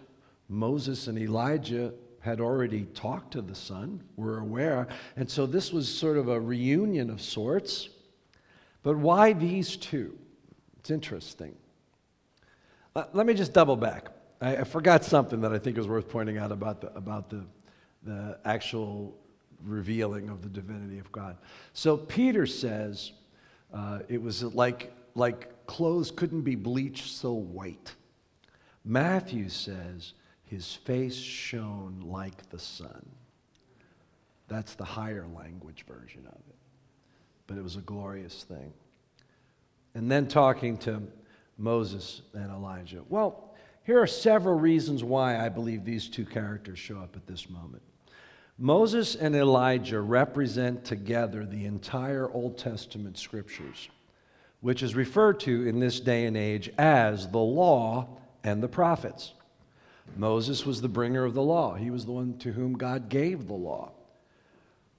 Moses 0.48 1.08
and 1.08 1.18
Elijah 1.18 1.94
had 2.22 2.40
already 2.40 2.86
talked 2.94 3.32
to 3.34 3.42
the 3.42 3.56
Son, 3.56 4.02
were 4.16 4.40
aware. 4.40 4.88
And 5.16 5.30
so 5.30 5.46
this 5.46 5.74
was 5.74 5.94
sort 5.94 6.18
of 6.18 6.30
a 6.30 6.40
reunion 6.40 7.10
of 7.10 7.22
sorts. 7.22 7.90
But 8.84 8.98
why 8.98 9.34
these 9.34 9.76
two? 9.76 10.18
It's 10.80 10.92
interesting. 10.92 11.56
Let 12.96 13.26
me 13.26 13.34
just 13.34 13.54
double 13.54 13.76
back. 13.76 14.10
I, 14.42 14.58
I, 14.58 14.64
forgot 14.64 15.06
something 15.06 15.42
that 15.42 15.54
I 15.54 15.60
think 15.60 15.78
is 15.78 15.88
worth 15.88 16.10
pointing 16.10 16.38
out 16.38 16.52
about 16.52 16.82
the, 16.82 16.94
about 16.96 17.30
the, 17.30 17.46
the 18.04 18.40
actual 18.44 19.18
revealing 19.64 20.30
of 20.30 20.42
the 20.42 20.50
divinity 20.50 21.00
of 21.00 21.12
God. 21.12 21.38
So 21.74 21.98
Peter 21.98 22.46
says 22.46 23.12
uh, 23.74 24.00
it 24.10 24.22
was 24.22 24.44
like, 24.44 24.94
like 25.16 25.66
clothes 25.66 26.12
couldn't 26.12 26.42
be 26.42 26.56
bleached 26.56 27.08
so 27.08 27.34
white. 27.34 27.96
Matthew 28.84 29.50
says 29.50 30.14
his 30.44 30.74
face 30.74 31.16
shone 31.16 32.02
like 32.06 32.50
the 32.50 32.60
sun. 32.60 33.06
That's 34.48 34.76
the 34.76 34.84
higher 34.84 35.26
language 35.34 35.86
version 35.88 36.28
of 36.28 36.34
it. 36.50 36.56
But 37.48 37.58
it 37.58 37.64
was 37.64 37.78
a 37.78 37.82
glorious 37.82 38.44
thing. 38.44 38.74
And 39.94 40.12
then 40.12 40.28
talking 40.28 40.78
to 40.80 41.02
Moses 41.58 42.22
and 42.34 42.52
Elijah. 42.52 43.04
Well, 43.08 43.54
here 43.84 44.02
are 44.02 44.08
several 44.08 44.60
reasons 44.60 45.04
why 45.04 45.44
I 45.44 45.50
believe 45.50 45.86
these 45.86 46.08
two 46.08 46.26
characters 46.26 46.80
show 46.80 46.98
up 46.98 47.16
at 47.16 47.28
this 47.28 47.50
moment. 47.50 47.82
Moses 48.62 49.16
and 49.16 49.36
Elijah 49.36 50.00
represent 50.00 50.86
together 50.86 51.48
the 51.48 51.66
entire 51.66 52.30
Old 52.32 52.60
Testament 52.60 53.18
scriptures, 53.18 53.90
which 54.60 54.84
is 54.84 54.94
referred 54.94 55.40
to 55.40 55.68
in 55.68 55.80
this 55.80 56.00
day 56.00 56.26
and 56.28 56.38
age 56.38 56.70
as 56.78 57.28
the 57.28 57.40
law 57.40 58.08
and 58.44 58.62
the 58.62 58.68
prophets. 58.68 59.34
Moses 60.16 60.64
was 60.64 60.80
the 60.80 60.88
bringer 60.88 61.26
of 61.26 61.34
the 61.34 61.42
law, 61.42 61.74
he 61.74 61.90
was 61.90 62.06
the 62.06 62.12
one 62.12 62.38
to 62.38 62.52
whom 62.52 62.74
God 62.74 63.10
gave 63.10 63.48
the 63.48 63.54
law. 63.54 63.94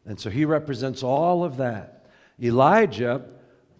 And 0.06 0.18
so 0.18 0.28
he 0.28 0.44
represents 0.44 1.04
all 1.04 1.44
of 1.44 1.58
that. 1.58 2.06
Elijah, 2.42 3.22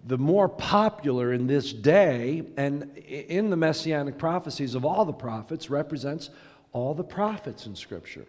the 0.07 0.19
more 0.19 0.49
popular 0.49 1.33
in 1.33 1.49
this 1.49 1.73
day 1.73 2.45
and 2.57 2.97
in 2.99 3.51
the 3.51 3.57
messianic 3.57 4.17
prophecies 4.17 4.77
of 4.77 4.85
all 4.85 5.05
the 5.05 5.13
prophets, 5.13 5.71
represents 5.71 6.31
all 6.73 6.95
the 6.95 7.03
prophets 7.03 7.67
in 7.67 7.75
Scripture, 7.75 8.27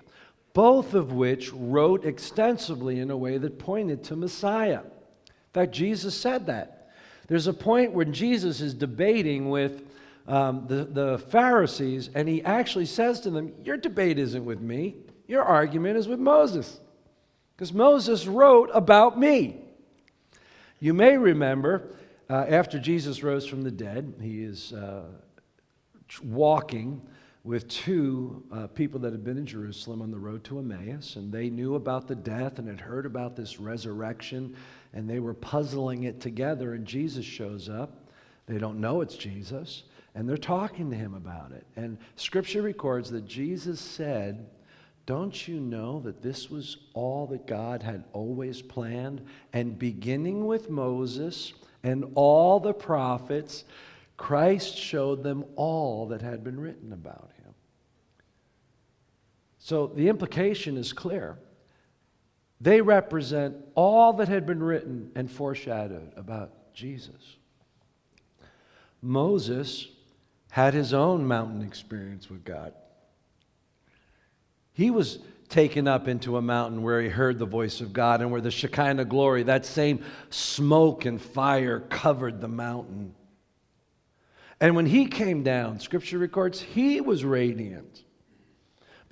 both 0.53 0.93
of 0.93 1.11
which 1.11 1.51
wrote 1.51 2.05
extensively 2.05 2.99
in 2.99 3.09
a 3.09 3.17
way 3.17 3.37
that 3.37 3.59
pointed 3.59 4.03
to 4.05 4.15
Messiah. 4.15 4.81
In 4.81 5.53
fact, 5.53 5.71
Jesus 5.71 6.15
said 6.15 6.45
that. 6.45 6.91
There's 7.27 7.47
a 7.47 7.53
point 7.53 7.93
when 7.93 8.13
Jesus 8.13 8.61
is 8.61 8.73
debating 8.73 9.49
with 9.49 9.83
um, 10.27 10.65
the, 10.67 10.85
the 10.85 11.17
Pharisees, 11.17 12.09
and 12.13 12.27
he 12.27 12.43
actually 12.43 12.85
says 12.85 13.19
to 13.21 13.29
them, 13.29 13.53
Your 13.63 13.77
debate 13.77 14.19
isn't 14.19 14.45
with 14.45 14.61
me, 14.61 14.95
your 15.27 15.43
argument 15.43 15.97
is 15.97 16.07
with 16.07 16.19
Moses. 16.19 16.79
Because 17.55 17.73
Moses 17.73 18.27
wrote 18.27 18.69
about 18.73 19.19
me. 19.19 19.57
You 20.79 20.93
may 20.93 21.17
remember 21.17 21.95
uh, 22.29 22.45
after 22.49 22.79
Jesus 22.79 23.23
rose 23.23 23.45
from 23.45 23.61
the 23.61 23.71
dead, 23.71 24.15
he 24.21 24.43
is 24.43 24.73
uh, 24.73 25.03
walking 26.23 27.01
with 27.43 27.67
two 27.67 28.43
uh, 28.51 28.67
people 28.67 28.99
that 29.01 29.11
had 29.11 29.23
been 29.23 29.37
in 29.37 29.45
Jerusalem 29.45 30.01
on 30.01 30.11
the 30.11 30.19
road 30.19 30.43
to 30.45 30.59
Emmaus, 30.59 31.17
and 31.17 31.31
they 31.31 31.49
knew 31.49 31.75
about 31.75 32.07
the 32.07 32.15
death 32.15 32.59
and 32.59 32.67
had 32.67 32.79
heard 32.79 33.05
about 33.05 33.35
this 33.35 33.59
resurrection, 33.59 34.55
and 34.93 35.09
they 35.09 35.19
were 35.19 35.33
puzzling 35.33 36.03
it 36.03 36.21
together. 36.21 36.73
And 36.73 36.85
Jesus 36.85 37.25
shows 37.25 37.67
up. 37.67 38.09
They 38.45 38.57
don't 38.57 38.79
know 38.79 39.01
it's 39.01 39.15
Jesus 39.15 39.83
and 40.15 40.29
they're 40.29 40.37
talking 40.37 40.89
to 40.91 40.95
him 40.95 41.13
about 41.13 41.51
it. 41.51 41.65
And 41.75 41.97
scripture 42.15 42.61
records 42.61 43.09
that 43.11 43.25
Jesus 43.25 43.79
said, 43.79 44.47
Don't 45.05 45.47
you 45.47 45.59
know 45.59 46.01
that 46.01 46.21
this 46.21 46.49
was 46.49 46.77
all 46.93 47.25
that 47.27 47.47
God 47.47 47.81
had 47.81 48.03
always 48.13 48.61
planned? 48.61 49.25
And 49.53 49.77
beginning 49.77 50.45
with 50.45 50.69
Moses 50.69 51.53
and 51.83 52.05
all 52.15 52.59
the 52.59 52.73
prophets, 52.73 53.63
Christ 54.17 54.77
showed 54.77 55.23
them 55.23 55.45
all 55.55 56.07
that 56.07 56.21
had 56.21 56.43
been 56.43 56.59
written 56.59 56.93
about 56.93 57.31
him. 57.37 57.42
So 59.63 59.87
the 59.87 60.09
implication 60.09 60.75
is 60.75 60.91
clear. 60.91 61.37
They 62.59 62.81
represent 62.81 63.55
all 63.75 64.11
that 64.13 64.27
had 64.27 64.45
been 64.45 64.61
written 64.61 65.09
and 65.15 65.31
foreshadowed 65.31 66.11
about 66.17 66.73
Jesus. 66.73 67.37
Moses 69.01 69.87
had 70.51 70.73
his 70.73 70.93
own 70.93 71.25
mountain 71.25 71.61
experience 71.61 72.29
with 72.29 72.43
God. 72.43 72.73
He 74.73 74.91
was 74.91 75.19
taken 75.47 75.87
up 75.87 76.09
into 76.09 76.35
a 76.35 76.41
mountain 76.41 76.83
where 76.83 77.01
he 77.01 77.07
heard 77.07 77.39
the 77.39 77.45
voice 77.45 77.79
of 77.79 77.93
God 77.93 78.19
and 78.19 78.31
where 78.33 78.41
the 78.41 78.51
Shekinah 78.51 79.05
glory, 79.05 79.43
that 79.43 79.65
same 79.65 80.03
smoke 80.29 81.05
and 81.05 81.21
fire, 81.21 81.79
covered 81.79 82.41
the 82.41 82.49
mountain. 82.49 83.15
And 84.59 84.75
when 84.75 84.87
he 84.87 85.05
came 85.05 85.41
down, 85.41 85.79
scripture 85.79 86.17
records, 86.17 86.59
he 86.59 86.99
was 86.99 87.23
radiant. 87.23 88.03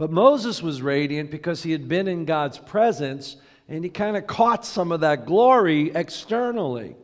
But 0.01 0.09
Moses 0.09 0.63
was 0.63 0.81
radiant 0.81 1.29
because 1.29 1.61
he 1.61 1.71
had 1.71 1.87
been 1.87 2.07
in 2.07 2.25
God's 2.25 2.57
presence 2.57 3.35
and 3.69 3.83
he 3.83 3.89
kind 3.91 4.17
of 4.17 4.25
caught 4.25 4.65
some 4.65 4.91
of 4.91 5.01
that 5.01 5.27
glory 5.27 5.91
externally. 5.93 6.95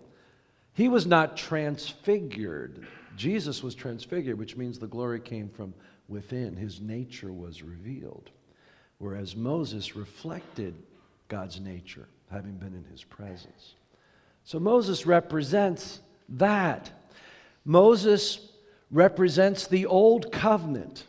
He 0.74 0.90
was 0.90 1.06
not 1.06 1.38
transfigured. 1.38 2.88
Jesus 3.16 3.62
was 3.62 3.76
transfigured, 3.76 4.40
which 4.40 4.58
means 4.58 4.80
the 4.80 4.88
glory 4.88 5.20
came 5.20 5.48
from 5.48 5.76
within. 6.08 6.56
His 6.56 6.82
nature 6.82 7.32
was 7.32 7.62
revealed. 7.62 8.32
Whereas 8.98 9.36
Moses 9.36 9.96
reflected 9.96 10.74
God's 11.28 11.60
nature, 11.60 12.08
having 12.32 12.54
been 12.54 12.74
in 12.74 12.86
his 12.92 13.04
presence. 13.04 13.76
So 14.44 14.60
Moses 14.60 15.06
represents 15.06 16.00
that. 16.30 16.90
Moses 17.64 18.40
represents 18.90 19.68
the 19.68 19.86
old 19.86 20.32
covenant, 20.32 21.04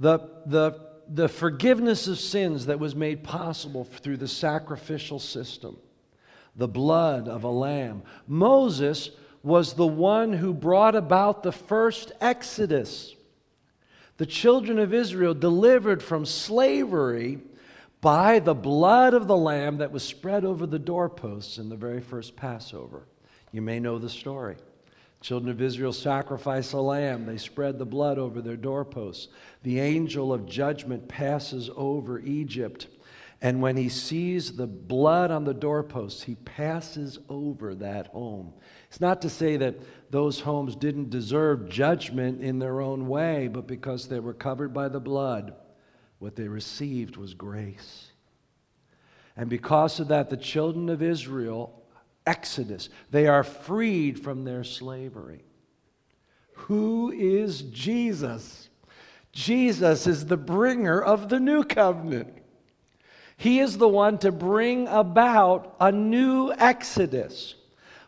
the, 0.00 0.18
the, 0.46 0.80
the 1.08 1.28
forgiveness 1.28 2.08
of 2.08 2.18
sins 2.18 2.66
that 2.66 2.78
was 2.78 2.94
made 2.94 3.22
possible 3.22 3.84
through 3.84 4.16
the 4.16 4.28
sacrificial 4.28 5.18
system, 5.18 5.76
the 6.56 6.68
blood 6.68 7.28
of 7.28 7.44
a 7.44 7.50
lamb. 7.50 8.02
Moses 8.26 9.10
was 9.42 9.74
the 9.74 9.86
one 9.86 10.32
who 10.32 10.54
brought 10.54 10.96
about 10.96 11.42
the 11.42 11.52
first 11.52 12.12
Exodus. 12.20 13.14
The 14.16 14.26
children 14.26 14.78
of 14.78 14.94
Israel 14.94 15.34
delivered 15.34 16.02
from 16.02 16.24
slavery 16.24 17.40
by 18.00 18.38
the 18.38 18.54
blood 18.54 19.14
of 19.14 19.26
the 19.26 19.36
lamb 19.36 19.78
that 19.78 19.92
was 19.92 20.02
spread 20.02 20.44
over 20.44 20.66
the 20.66 20.78
doorposts 20.78 21.58
in 21.58 21.68
the 21.68 21.76
very 21.76 22.00
first 22.00 22.36
Passover. 22.36 23.06
You 23.50 23.62
may 23.62 23.80
know 23.80 23.98
the 23.98 24.10
story. 24.10 24.56
Children 25.24 25.52
of 25.52 25.62
Israel 25.62 25.94
sacrifice 25.94 26.74
a 26.74 26.80
lamb. 26.80 27.24
They 27.24 27.38
spread 27.38 27.78
the 27.78 27.86
blood 27.86 28.18
over 28.18 28.42
their 28.42 28.58
doorposts. 28.58 29.28
The 29.62 29.80
angel 29.80 30.34
of 30.34 30.44
judgment 30.44 31.08
passes 31.08 31.70
over 31.76 32.18
Egypt. 32.18 32.88
And 33.40 33.62
when 33.62 33.74
he 33.78 33.88
sees 33.88 34.54
the 34.54 34.66
blood 34.66 35.30
on 35.30 35.44
the 35.44 35.54
doorposts, 35.54 36.24
he 36.24 36.34
passes 36.34 37.18
over 37.30 37.74
that 37.76 38.08
home. 38.08 38.52
It's 38.88 39.00
not 39.00 39.22
to 39.22 39.30
say 39.30 39.56
that 39.56 39.76
those 40.10 40.40
homes 40.40 40.76
didn't 40.76 41.08
deserve 41.08 41.70
judgment 41.70 42.42
in 42.42 42.58
their 42.58 42.82
own 42.82 43.08
way, 43.08 43.48
but 43.48 43.66
because 43.66 44.06
they 44.06 44.20
were 44.20 44.34
covered 44.34 44.74
by 44.74 44.88
the 44.88 45.00
blood, 45.00 45.54
what 46.18 46.36
they 46.36 46.48
received 46.48 47.16
was 47.16 47.32
grace. 47.32 48.10
And 49.38 49.48
because 49.48 50.00
of 50.00 50.08
that, 50.08 50.28
the 50.28 50.36
children 50.36 50.90
of 50.90 51.02
Israel, 51.02 51.82
Exodus, 52.26 52.88
they 53.10 53.26
are 53.26 53.44
freed 53.44 54.20
from 54.20 54.44
their 54.44 54.64
slavery. 54.64 55.44
Who 56.54 57.12
is 57.12 57.62
Jesus? 57.62 58.68
Jesus 59.32 60.06
is 60.06 60.26
the 60.26 60.36
bringer 60.36 61.02
of 61.02 61.28
the 61.28 61.40
new 61.40 61.64
covenant. 61.64 62.32
He 63.36 63.60
is 63.60 63.78
the 63.78 63.88
one 63.88 64.18
to 64.18 64.30
bring 64.30 64.86
about 64.88 65.76
a 65.80 65.90
new 65.90 66.52
exodus 66.52 67.56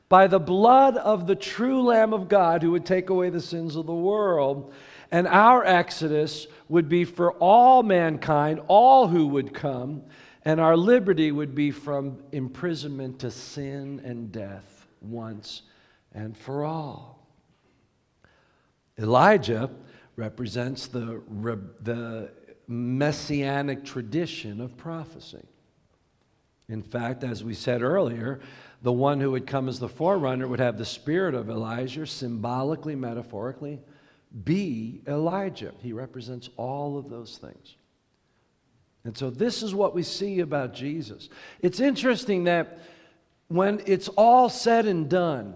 by 0.09 0.29
the 0.29 0.39
blood 0.39 0.97
of 0.97 1.27
the 1.27 1.35
true 1.35 1.83
Lamb 1.83 2.13
of 2.13 2.29
God 2.29 2.63
who 2.63 2.71
would 2.71 2.87
take 2.87 3.11
away 3.11 3.29
the 3.31 3.41
sins 3.41 3.75
of 3.75 3.87
the 3.87 3.95
world. 3.95 4.73
And 5.11 5.27
our 5.27 5.65
exodus 5.65 6.47
would 6.69 6.89
be 6.89 7.05
for 7.05 7.33
all 7.33 7.83
mankind, 7.83 8.61
all 8.69 9.09
who 9.09 9.27
would 9.29 9.53
come, 9.53 10.05
and 10.47 10.61
our 10.61 10.77
liberty 10.77 11.33
would 11.33 11.57
be 11.57 11.73
from 11.73 12.23
imprisonment 12.31 13.19
to 13.19 13.33
sin 13.33 14.01
and 14.05 14.31
death 14.31 14.87
once 15.01 15.63
and 16.15 16.39
for 16.39 16.65
all. 16.65 17.27
Elijah 18.97 19.69
represents 20.15 20.87
the, 20.87 21.21
the 21.83 22.31
messianic 22.69 23.85
tradition 23.85 24.61
of 24.61 24.77
prophecy. 24.77 25.45
In 26.69 26.81
fact, 26.81 27.25
as 27.25 27.43
we 27.43 27.53
said 27.53 27.83
earlier, 27.83 28.39
the 28.83 28.93
one 28.93 29.21
who 29.21 29.33
would 29.33 29.49
come 29.49 29.69
as 29.69 29.81
the 29.81 29.89
forerunner 29.89 30.47
would 30.47 30.61
have 30.61 30.79
the 30.79 30.85
spirit 30.85 31.35
of 31.35 31.51
Elijah, 31.51 32.07
symbolically, 32.07 32.95
metaphorically, 32.95 33.81
be 34.45 35.01
Elijah. 35.09 35.73
He 35.83 35.93
represents 35.93 36.51
all 36.57 36.97
of 36.97 37.11
those 37.11 37.37
things. 37.37 37.75
And 39.07 39.17
so 39.17 39.31
this 39.31 39.63
is 39.63 39.73
what 39.73 39.95
we 39.95 40.03
see 40.03 40.41
about 40.41 40.75
Jesus. 40.75 41.29
It's 41.63 41.79
interesting 41.79 42.45
that 42.45 42.81
when 43.47 43.81
it's 43.87 44.09
all 44.09 44.49
said 44.49 44.85
and 44.87 45.09
done, 45.09 45.55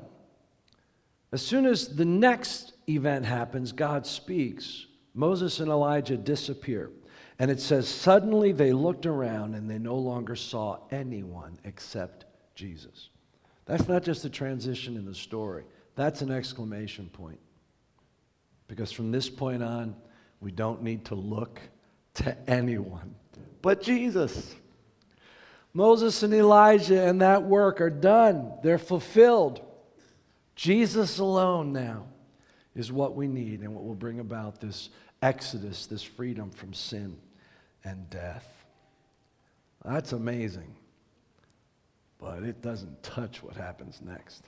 as 1.32 1.44
soon 1.44 1.66
as 1.66 1.88
the 1.88 2.04
next 2.04 2.74
event 2.88 3.24
happens, 3.24 3.72
God 3.72 4.06
speaks. 4.06 4.86
Moses 5.14 5.58
and 5.58 5.68
Elijah 5.68 6.16
disappear. 6.16 6.92
And 7.40 7.50
it 7.50 7.60
says, 7.60 7.88
Suddenly 7.88 8.52
they 8.52 8.72
looked 8.72 9.04
around 9.04 9.56
and 9.56 9.68
they 9.68 9.78
no 9.78 9.96
longer 9.96 10.36
saw 10.36 10.78
anyone 10.92 11.58
except 11.64 12.26
Jesus. 12.54 13.08
That's 13.66 13.88
not 13.88 14.04
just 14.04 14.24
a 14.24 14.30
transition 14.30 14.96
in 14.96 15.04
the 15.04 15.14
story, 15.14 15.64
that's 15.96 16.22
an 16.22 16.30
exclamation 16.30 17.08
point. 17.08 17.40
Because 18.68 18.92
from 18.92 19.10
this 19.10 19.28
point 19.28 19.64
on, 19.64 19.96
we 20.38 20.52
don't 20.52 20.84
need 20.84 21.06
to 21.06 21.16
look 21.16 21.60
to 22.14 22.36
anyone 22.48 23.16
but 23.62 23.82
Jesus. 23.82 24.54
Moses 25.72 26.22
and 26.22 26.34
Elijah 26.34 27.06
and 27.06 27.20
that 27.20 27.44
work 27.44 27.80
are 27.80 27.90
done, 27.90 28.52
they're 28.62 28.78
fulfilled. 28.78 29.60
Jesus 30.56 31.18
alone 31.18 31.72
now 31.72 32.06
is 32.74 32.92
what 32.92 33.14
we 33.14 33.28
need 33.28 33.60
and 33.60 33.74
what 33.74 33.84
will 33.84 33.94
bring 33.94 34.20
about 34.20 34.60
this 34.60 34.90
exodus, 35.22 35.86
this 35.86 36.02
freedom 36.02 36.50
from 36.50 36.72
sin 36.72 37.16
and 37.84 38.08
death. 38.10 38.46
That's 39.84 40.12
amazing. 40.12 40.74
But 42.18 42.42
it 42.42 42.60
doesn't 42.60 43.02
touch 43.02 43.42
what 43.42 43.56
happens 43.56 44.00
next. 44.02 44.44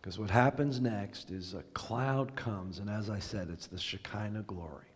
Because 0.00 0.18
what 0.18 0.30
happens 0.30 0.80
next 0.80 1.30
is 1.30 1.54
a 1.54 1.62
cloud 1.74 2.34
comes, 2.34 2.78
and 2.78 2.90
as 2.90 3.10
I 3.10 3.18
said, 3.18 3.48
it's 3.52 3.66
the 3.66 3.78
Shekinah 3.78 4.42
glory. 4.42 4.86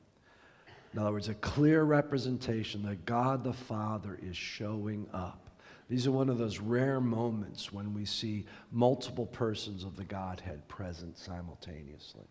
In 0.93 0.99
other 0.99 1.13
words, 1.13 1.29
a 1.29 1.35
clear 1.35 1.85
representation 1.85 2.83
that 2.83 3.07
God 3.07 3.45
the 3.45 3.53
Father 3.53 4.19
is 4.23 4.37
showing 4.37 5.07
up. 5.13 5.49
These 5.89 6.07
are 6.07 6.13
one 6.13 6.29
of 6.29 6.39
those 6.39 6.59
rare 6.59 7.01
moments 7.01 7.73
when 7.73 7.95
we 7.95 8.05
see 8.05 8.47
multiple 8.71 9.27
persons 9.27 9.85
of 9.85 9.97
the 9.97 10.05
Godhead 10.05 10.67
present 10.69 11.19
simultaneously. 11.19 12.27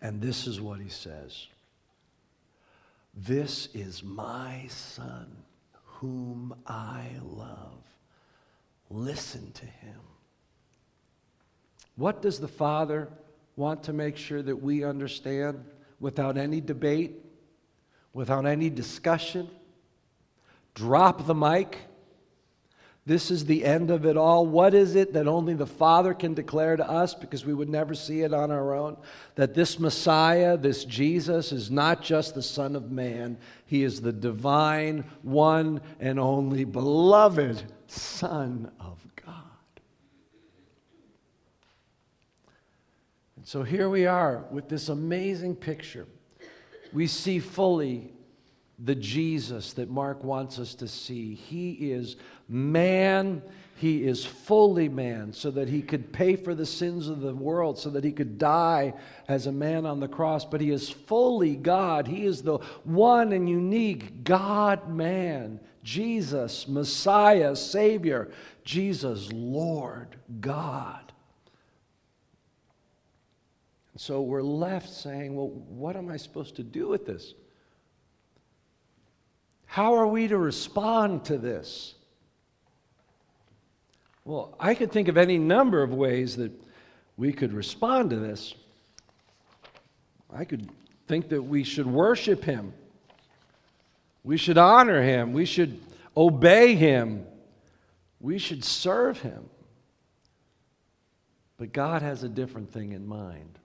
And 0.00 0.20
this 0.20 0.46
is 0.46 0.60
what 0.60 0.80
he 0.80 0.88
says 0.88 1.46
This 3.14 3.68
is 3.74 4.02
my 4.02 4.66
Son, 4.68 5.26
whom 5.84 6.54
I 6.66 7.06
love. 7.22 7.82
Listen 8.88 9.50
to 9.52 9.66
him. 9.66 10.00
What 11.96 12.22
does 12.22 12.38
the 12.38 12.48
Father 12.48 13.08
want 13.56 13.82
to 13.84 13.92
make 13.92 14.16
sure 14.16 14.42
that 14.42 14.56
we 14.56 14.84
understand 14.84 15.64
without 15.98 16.36
any 16.36 16.60
debate, 16.60 17.14
without 18.16 18.46
any 18.46 18.68
discussion? 18.68 19.48
Drop 20.74 21.26
the 21.26 21.34
mic 21.34 21.78
this 23.06 23.30
is 23.30 23.44
the 23.44 23.64
end 23.64 23.92
of 23.92 24.04
it 24.04 24.16
all. 24.16 24.44
What 24.44 24.74
is 24.74 24.96
it 24.96 25.12
that 25.12 25.28
only 25.28 25.54
the 25.54 25.66
Father 25.66 26.12
can 26.12 26.34
declare 26.34 26.76
to 26.76 26.90
us 26.90 27.14
because 27.14 27.46
we 27.46 27.54
would 27.54 27.68
never 27.68 27.94
see 27.94 28.22
it 28.22 28.34
on 28.34 28.50
our 28.50 28.74
own? 28.74 28.96
That 29.36 29.54
this 29.54 29.78
Messiah, 29.78 30.56
this 30.56 30.84
Jesus, 30.84 31.52
is 31.52 31.70
not 31.70 32.02
just 32.02 32.34
the 32.34 32.42
Son 32.42 32.74
of 32.74 32.90
Man, 32.90 33.38
He 33.64 33.84
is 33.84 34.00
the 34.00 34.12
divine, 34.12 35.04
one 35.22 35.80
and 36.00 36.18
only 36.18 36.64
beloved 36.64 37.62
Son 37.86 38.72
of 38.80 39.06
God. 39.24 39.34
And 43.36 43.46
so 43.46 43.62
here 43.62 43.88
we 43.88 44.04
are 44.06 44.46
with 44.50 44.68
this 44.68 44.88
amazing 44.88 45.54
picture. 45.54 46.08
We 46.92 47.06
see 47.06 47.38
fully 47.38 48.12
the 48.78 48.94
Jesus 48.94 49.72
that 49.74 49.90
Mark 49.90 50.22
wants 50.22 50.58
us 50.58 50.74
to 50.76 50.88
see. 50.88 51.34
He 51.34 51.92
is 51.92 52.16
man, 52.48 53.42
he 53.76 54.04
is 54.04 54.24
fully 54.24 54.88
man, 54.88 55.32
so 55.32 55.50
that 55.50 55.68
he 55.68 55.82
could 55.82 56.12
pay 56.12 56.36
for 56.36 56.54
the 56.54 56.66
sins 56.66 57.08
of 57.08 57.20
the 57.20 57.34
world, 57.34 57.78
so 57.78 57.90
that 57.90 58.04
he 58.04 58.12
could 58.12 58.38
die 58.38 58.94
as 59.28 59.46
a 59.46 59.52
man 59.52 59.86
on 59.86 60.00
the 60.00 60.08
cross. 60.08 60.44
But 60.44 60.60
he 60.60 60.70
is 60.70 60.90
fully 60.90 61.56
God. 61.56 62.06
He 62.06 62.26
is 62.26 62.42
the 62.42 62.58
one 62.84 63.32
and 63.32 63.48
unique 63.48 64.24
God 64.24 64.88
man, 64.90 65.60
Jesus, 65.82 66.68
Messiah, 66.68 67.56
Savior, 67.56 68.30
Jesus, 68.64 69.30
Lord, 69.32 70.16
God. 70.40 71.05
So 73.96 74.20
we're 74.20 74.42
left 74.42 74.90
saying, 74.90 75.34
well, 75.34 75.48
what 75.48 75.96
am 75.96 76.10
I 76.10 76.16
supposed 76.16 76.56
to 76.56 76.62
do 76.62 76.88
with 76.88 77.06
this? 77.06 77.34
How 79.64 79.94
are 79.94 80.06
we 80.06 80.28
to 80.28 80.38
respond 80.38 81.24
to 81.26 81.38
this? 81.38 81.94
Well, 84.24 84.54
I 84.60 84.74
could 84.74 84.92
think 84.92 85.08
of 85.08 85.16
any 85.16 85.38
number 85.38 85.82
of 85.82 85.92
ways 85.92 86.36
that 86.36 86.52
we 87.16 87.32
could 87.32 87.52
respond 87.52 88.10
to 88.10 88.16
this. 88.16 88.54
I 90.32 90.44
could 90.44 90.68
think 91.06 91.28
that 91.30 91.42
we 91.42 91.64
should 91.64 91.86
worship 91.86 92.44
Him, 92.44 92.72
we 94.24 94.36
should 94.36 94.58
honor 94.58 95.02
Him, 95.02 95.32
we 95.32 95.44
should 95.44 95.80
obey 96.16 96.74
Him, 96.74 97.24
we 98.20 98.38
should 98.38 98.64
serve 98.64 99.20
Him. 99.20 99.48
But 101.58 101.72
God 101.72 102.02
has 102.02 102.22
a 102.22 102.28
different 102.28 102.72
thing 102.72 102.92
in 102.92 103.06
mind. 103.06 103.58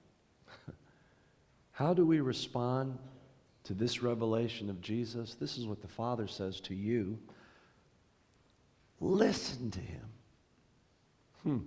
How 1.82 1.96
do 1.96 2.06
we 2.06 2.20
respond 2.20 3.00
to 3.64 3.74
this 3.74 4.04
revelation 4.04 4.70
of 4.70 4.82
Jesus, 4.82 5.34
this 5.34 5.58
is 5.58 5.66
what 5.66 5.82
the 5.82 5.88
Father 5.88 6.28
says 6.28 6.60
to 6.62 6.76
you. 6.76 7.18
Listen 9.00 9.72
to 9.72 9.80
him. 9.80 10.06
Hmm. 11.42 11.58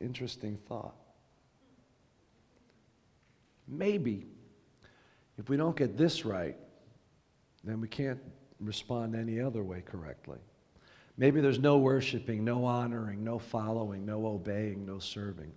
Interesting 0.00 0.58
thought. 0.68 0.96
Maybe 3.68 4.26
if 5.38 5.48
we 5.48 5.56
don't 5.56 5.76
get 5.76 5.96
this 5.96 6.24
right, 6.24 6.56
then 7.62 7.80
we 7.80 7.86
can't 7.86 8.18
respond 8.58 9.14
any 9.14 9.38
other 9.38 9.62
way 9.62 9.82
correctly. 9.82 10.38
Maybe 11.16 11.40
there's 11.40 11.60
no 11.60 11.78
worshiping, 11.78 12.42
no 12.42 12.64
honoring, 12.64 13.22
no 13.22 13.38
following, 13.38 14.04
no 14.04 14.26
obeying, 14.26 14.84
no 14.84 14.98
serving 14.98 15.52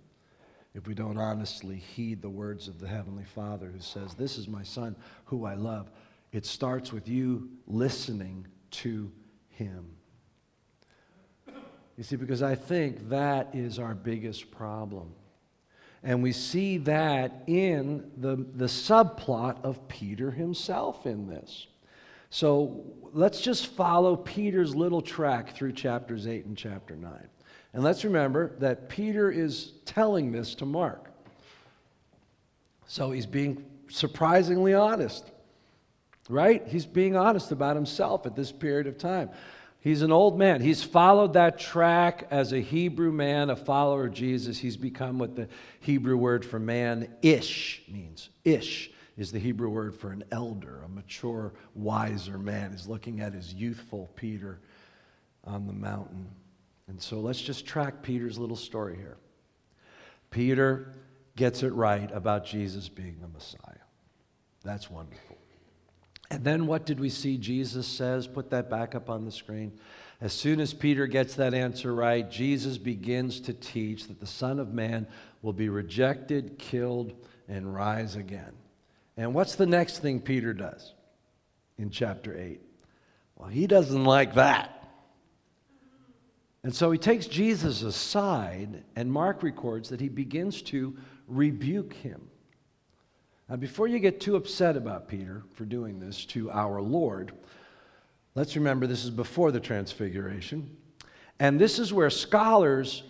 if 0.78 0.86
we 0.86 0.94
don't 0.94 1.18
honestly 1.18 1.76
heed 1.76 2.22
the 2.22 2.30
words 2.30 2.68
of 2.68 2.78
the 2.78 2.86
Heavenly 2.86 3.24
Father 3.24 3.66
who 3.66 3.80
says, 3.80 4.14
This 4.14 4.38
is 4.38 4.46
my 4.46 4.62
Son 4.62 4.94
who 5.24 5.44
I 5.44 5.54
love. 5.54 5.90
It 6.30 6.46
starts 6.46 6.92
with 6.92 7.08
you 7.08 7.48
listening 7.66 8.46
to 8.70 9.10
Him. 9.48 9.90
You 11.96 12.04
see, 12.04 12.14
because 12.14 12.44
I 12.44 12.54
think 12.54 13.08
that 13.08 13.48
is 13.54 13.80
our 13.80 13.94
biggest 13.94 14.52
problem. 14.52 15.14
And 16.04 16.22
we 16.22 16.30
see 16.30 16.78
that 16.78 17.42
in 17.48 18.12
the, 18.16 18.36
the 18.36 18.66
subplot 18.66 19.64
of 19.64 19.88
Peter 19.88 20.30
himself 20.30 21.06
in 21.06 21.26
this. 21.26 21.66
So 22.30 22.84
let's 23.12 23.40
just 23.40 23.66
follow 23.66 24.14
Peter's 24.14 24.76
little 24.76 25.02
track 25.02 25.56
through 25.56 25.72
chapters 25.72 26.28
8 26.28 26.44
and 26.44 26.56
chapter 26.56 26.94
9. 26.94 27.10
And 27.78 27.84
let's 27.84 28.02
remember 28.02 28.56
that 28.58 28.88
Peter 28.88 29.30
is 29.30 29.70
telling 29.84 30.32
this 30.32 30.56
to 30.56 30.66
Mark. 30.66 31.12
So 32.88 33.12
he's 33.12 33.24
being 33.24 33.64
surprisingly 33.88 34.74
honest, 34.74 35.30
right? 36.28 36.66
He's 36.66 36.86
being 36.86 37.14
honest 37.14 37.52
about 37.52 37.76
himself 37.76 38.26
at 38.26 38.34
this 38.34 38.50
period 38.50 38.88
of 38.88 38.98
time. 38.98 39.30
He's 39.78 40.02
an 40.02 40.10
old 40.10 40.36
man. 40.36 40.60
He's 40.60 40.82
followed 40.82 41.34
that 41.34 41.60
track 41.60 42.26
as 42.32 42.52
a 42.52 42.58
Hebrew 42.58 43.12
man, 43.12 43.48
a 43.48 43.54
follower 43.54 44.06
of 44.06 44.12
Jesus. 44.12 44.58
He's 44.58 44.76
become 44.76 45.20
what 45.20 45.36
the 45.36 45.46
Hebrew 45.78 46.16
word 46.16 46.44
for 46.44 46.58
man, 46.58 47.08
ish, 47.22 47.82
means. 47.86 48.28
Ish 48.44 48.90
is 49.16 49.30
the 49.30 49.38
Hebrew 49.38 49.68
word 49.68 49.94
for 49.94 50.10
an 50.10 50.24
elder, 50.32 50.82
a 50.84 50.88
mature, 50.88 51.52
wiser 51.76 52.38
man. 52.38 52.72
He's 52.72 52.88
looking 52.88 53.20
at 53.20 53.34
his 53.34 53.54
youthful 53.54 54.10
Peter 54.16 54.58
on 55.44 55.68
the 55.68 55.72
mountain. 55.72 56.26
And 56.88 57.00
so 57.00 57.20
let's 57.20 57.40
just 57.40 57.66
track 57.66 58.02
Peter's 58.02 58.38
little 58.38 58.56
story 58.56 58.96
here. 58.96 59.18
Peter 60.30 60.94
gets 61.36 61.62
it 61.62 61.72
right 61.72 62.10
about 62.12 62.44
Jesus 62.44 62.88
being 62.88 63.18
the 63.20 63.28
Messiah. 63.28 63.60
That's 64.64 64.90
wonderful. 64.90 65.36
And 66.30 66.44
then 66.44 66.66
what 66.66 66.84
did 66.84 67.00
we 67.00 67.08
see 67.08 67.38
Jesus 67.38 67.86
says? 67.86 68.26
Put 68.26 68.50
that 68.50 68.68
back 68.68 68.94
up 68.94 69.08
on 69.08 69.24
the 69.24 69.32
screen. 69.32 69.78
As 70.20 70.32
soon 70.32 70.60
as 70.60 70.74
Peter 70.74 71.06
gets 71.06 71.34
that 71.36 71.54
answer 71.54 71.94
right, 71.94 72.28
Jesus 72.28 72.76
begins 72.76 73.40
to 73.40 73.52
teach 73.52 74.08
that 74.08 74.20
the 74.20 74.26
Son 74.26 74.58
of 74.58 74.74
Man 74.74 75.06
will 75.42 75.52
be 75.52 75.68
rejected, 75.68 76.58
killed, 76.58 77.14
and 77.48 77.72
rise 77.72 78.16
again. 78.16 78.52
And 79.16 79.32
what's 79.32 79.54
the 79.54 79.66
next 79.66 80.00
thing 80.00 80.20
Peter 80.20 80.52
does 80.52 80.92
in 81.78 81.90
chapter 81.90 82.36
8? 82.36 82.60
Well, 83.36 83.48
he 83.48 83.66
doesn't 83.66 84.04
like 84.04 84.34
that. 84.34 84.77
And 86.64 86.74
so 86.74 86.90
he 86.90 86.98
takes 86.98 87.26
Jesus 87.26 87.82
aside, 87.82 88.82
and 88.96 89.10
Mark 89.10 89.42
records 89.42 89.88
that 89.90 90.00
he 90.00 90.08
begins 90.08 90.60
to 90.62 90.96
rebuke 91.26 91.92
him. 91.92 92.28
Now, 93.48 93.56
before 93.56 93.86
you 93.86 93.98
get 93.98 94.20
too 94.20 94.36
upset 94.36 94.76
about 94.76 95.08
Peter 95.08 95.42
for 95.54 95.64
doing 95.64 96.00
this 96.00 96.24
to 96.26 96.50
our 96.50 96.82
Lord, 96.82 97.32
let's 98.34 98.56
remember 98.56 98.86
this 98.86 99.04
is 99.04 99.10
before 99.10 99.52
the 99.52 99.60
Transfiguration. 99.60 100.76
And 101.40 101.60
this 101.60 101.78
is 101.78 101.92
where 101.92 102.10
scholars 102.10 103.04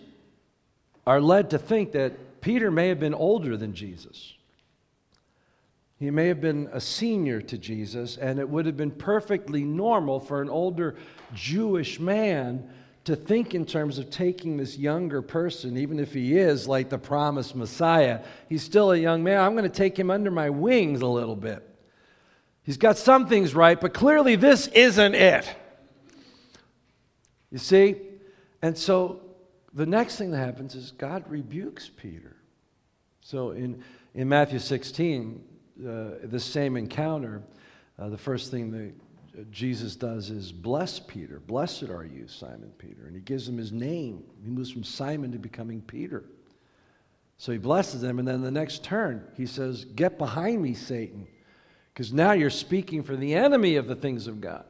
are 1.07 1.19
led 1.19 1.49
to 1.49 1.57
think 1.57 1.91
that 1.93 2.41
Peter 2.41 2.69
may 2.69 2.87
have 2.87 2.99
been 2.99 3.15
older 3.15 3.57
than 3.57 3.73
Jesus. 3.73 4.33
He 5.97 6.11
may 6.11 6.27
have 6.27 6.39
been 6.39 6.69
a 6.71 6.79
senior 6.79 7.41
to 7.41 7.57
Jesus, 7.57 8.15
and 8.15 8.39
it 8.39 8.47
would 8.47 8.65
have 8.65 8.77
been 8.77 8.91
perfectly 8.91 9.65
normal 9.65 10.21
for 10.21 10.41
an 10.41 10.49
older 10.49 10.95
Jewish 11.33 11.99
man 11.99 12.69
to 13.05 13.15
think 13.15 13.55
in 13.55 13.65
terms 13.65 13.97
of 13.97 14.09
taking 14.09 14.57
this 14.57 14.77
younger 14.77 15.21
person, 15.21 15.77
even 15.77 15.99
if 15.99 16.13
he 16.13 16.37
is 16.37 16.67
like 16.67 16.89
the 16.89 16.97
promised 16.97 17.55
Messiah. 17.55 18.21
He's 18.47 18.63
still 18.63 18.91
a 18.91 18.97
young 18.97 19.23
man. 19.23 19.39
I'm 19.39 19.53
going 19.53 19.63
to 19.63 19.69
take 19.69 19.97
him 19.97 20.11
under 20.11 20.29
my 20.29 20.49
wings 20.49 21.01
a 21.01 21.07
little 21.07 21.35
bit. 21.35 21.65
He's 22.63 22.77
got 22.77 22.97
some 22.97 23.27
things 23.27 23.55
right, 23.55 23.79
but 23.79 23.93
clearly 23.93 24.35
this 24.35 24.67
isn't 24.67 25.15
it. 25.15 25.55
You 27.51 27.57
see? 27.57 27.95
And 28.61 28.77
so 28.77 29.21
the 29.73 29.85
next 29.85 30.17
thing 30.17 30.31
that 30.31 30.37
happens 30.37 30.75
is 30.75 30.91
God 30.91 31.23
rebukes 31.29 31.89
Peter. 31.89 32.35
So 33.21 33.51
in, 33.51 33.83
in 34.13 34.29
Matthew 34.29 34.59
16, 34.59 35.43
uh, 35.79 36.09
the 36.23 36.39
same 36.39 36.75
encounter, 36.77 37.41
uh, 37.97 38.09
the 38.09 38.17
first 38.17 38.51
thing 38.51 38.71
that 38.71 38.93
Jesus 39.51 39.95
does 39.95 40.29
is 40.29 40.51
bless 40.51 40.99
Peter. 40.99 41.39
Blessed 41.39 41.83
are 41.83 42.03
you, 42.03 42.27
Simon 42.27 42.71
Peter. 42.77 43.05
And 43.05 43.15
he 43.15 43.21
gives 43.21 43.47
him 43.47 43.57
his 43.57 43.71
name. 43.71 44.23
He 44.43 44.49
moves 44.49 44.71
from 44.71 44.83
Simon 44.83 45.31
to 45.31 45.39
becoming 45.39 45.81
Peter. 45.81 46.23
So 47.37 47.51
he 47.51 47.57
blesses 47.57 48.03
him, 48.03 48.19
and 48.19 48.27
then 48.27 48.41
the 48.41 48.51
next 48.51 48.83
turn, 48.83 49.25
he 49.37 49.45
says, 49.45 49.85
Get 49.85 50.17
behind 50.17 50.61
me, 50.61 50.73
Satan, 50.73 51.25
because 51.93 52.11
now 52.11 52.33
you're 52.33 52.49
speaking 52.49 53.01
for 53.01 53.15
the 53.15 53.33
enemy 53.33 53.77
of 53.77 53.87
the 53.87 53.95
things 53.95 54.27
of 54.27 54.41
God. 54.41 54.65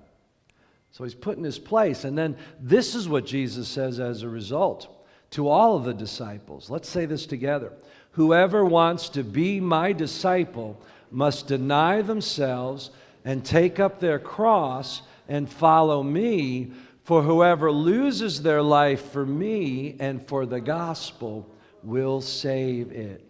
So 0.92 1.04
he's 1.04 1.16
put 1.16 1.38
in 1.38 1.44
his 1.44 1.60
place. 1.60 2.04
And 2.04 2.18
then 2.18 2.38
this 2.60 2.96
is 2.96 3.10
what 3.10 3.26
Jesus 3.26 3.68
says 3.68 4.00
as 4.00 4.22
a 4.22 4.30
result 4.30 4.88
to 5.32 5.48
all 5.48 5.76
of 5.76 5.84
the 5.84 5.94
disciples. 5.94 6.70
Let's 6.70 6.90
say 6.90 7.06
this 7.06 7.26
together. 7.26 7.74
Whoever 8.12 8.66
wants 8.66 9.10
to 9.10 9.24
be 9.24 9.60
my 9.60 9.94
disciple 9.94 10.82
must 11.12 11.48
deny 11.48 12.02
themselves 12.02 12.92
and 13.30 13.46
take 13.46 13.80
up 13.80 14.00
their 14.00 14.18
cross 14.18 15.04
and 15.28 15.48
follow 15.48 16.02
me. 16.02 16.72
For 17.04 17.22
whoever 17.22 17.72
loses 17.72 18.42
their 18.42 18.64
life 18.64 19.12
for 19.12 19.24
me 19.24 19.96
and 20.00 20.28
for 20.28 20.48
the 20.48 20.60
gospel 20.60 21.48
will 21.84 22.22
save 22.22 22.92
it. 22.92 23.24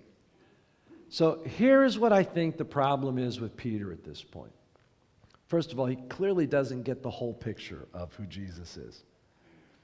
So 1.09 1.41
here's 1.43 1.99
what 1.99 2.13
I 2.13 2.23
think 2.23 2.55
the 2.55 2.63
problem 2.63 3.17
is 3.17 3.41
with 3.41 3.57
Peter 3.57 3.91
at 3.91 4.05
this 4.05 4.23
point. 4.23 4.53
First 5.47 5.73
of 5.73 5.79
all, 5.81 5.85
he 5.85 5.97
clearly 6.07 6.47
doesn't 6.47 6.83
get 6.83 7.03
the 7.03 7.09
whole 7.09 7.33
picture 7.33 7.85
of 7.93 8.13
who 8.13 8.25
Jesus 8.25 8.77
is. 8.77 9.03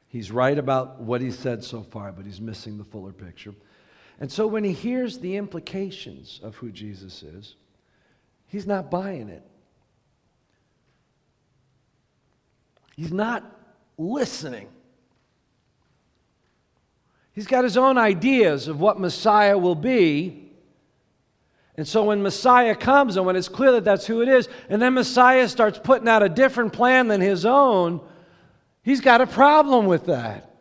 He's 0.08 0.32
right 0.32 0.58
about 0.58 1.02
what 1.02 1.20
he 1.20 1.30
said 1.30 1.62
so 1.62 1.84
far, 1.84 2.14
but 2.14 2.26
he's 2.26 2.40
missing 2.40 2.78
the 2.78 2.86
fuller 2.86 3.12
picture. 3.12 3.54
And 4.22 4.32
so 4.32 4.48
when 4.48 4.64
he 4.64 4.72
hears 4.72 5.20
the 5.20 5.36
implications 5.36 6.40
of 6.42 6.56
who 6.56 6.72
Jesus 6.72 7.22
is, 7.22 7.56
he's 8.48 8.66
not 8.66 8.90
buying 8.90 9.28
it. 9.28 9.44
He's 12.96 13.12
not 13.12 13.44
listening. 13.98 14.68
He's 17.34 17.48
got 17.48 17.64
his 17.64 17.78
own 17.78 17.98
ideas 17.98 18.68
of 18.68 18.80
what 18.80 19.00
Messiah 19.00 19.58
will 19.58 19.76
be, 19.76 20.46
and 21.78 21.86
so 21.88 22.06
when 22.06 22.24
Messiah 22.24 22.74
comes, 22.74 23.18
and 23.18 23.26
when 23.26 23.36
it's 23.36 23.50
clear 23.50 23.74
that 23.74 23.84
that's 23.84 24.06
who 24.08 24.22
it 24.22 24.30
is, 24.30 24.48
and 24.70 24.82
then 24.82 24.94
Messiah 24.94 25.48
starts 25.50 25.78
putting 25.78 26.08
out 26.08 26.24
a 26.24 26.30
different 26.30 26.72
plan 26.72 27.10
than 27.10 27.20
his 27.20 27.46
own, 27.46 28.00
he's 28.82 29.02
got 29.02 29.20
a 29.20 29.28
problem 29.28 29.86
with 29.86 30.06
that. 30.06 30.52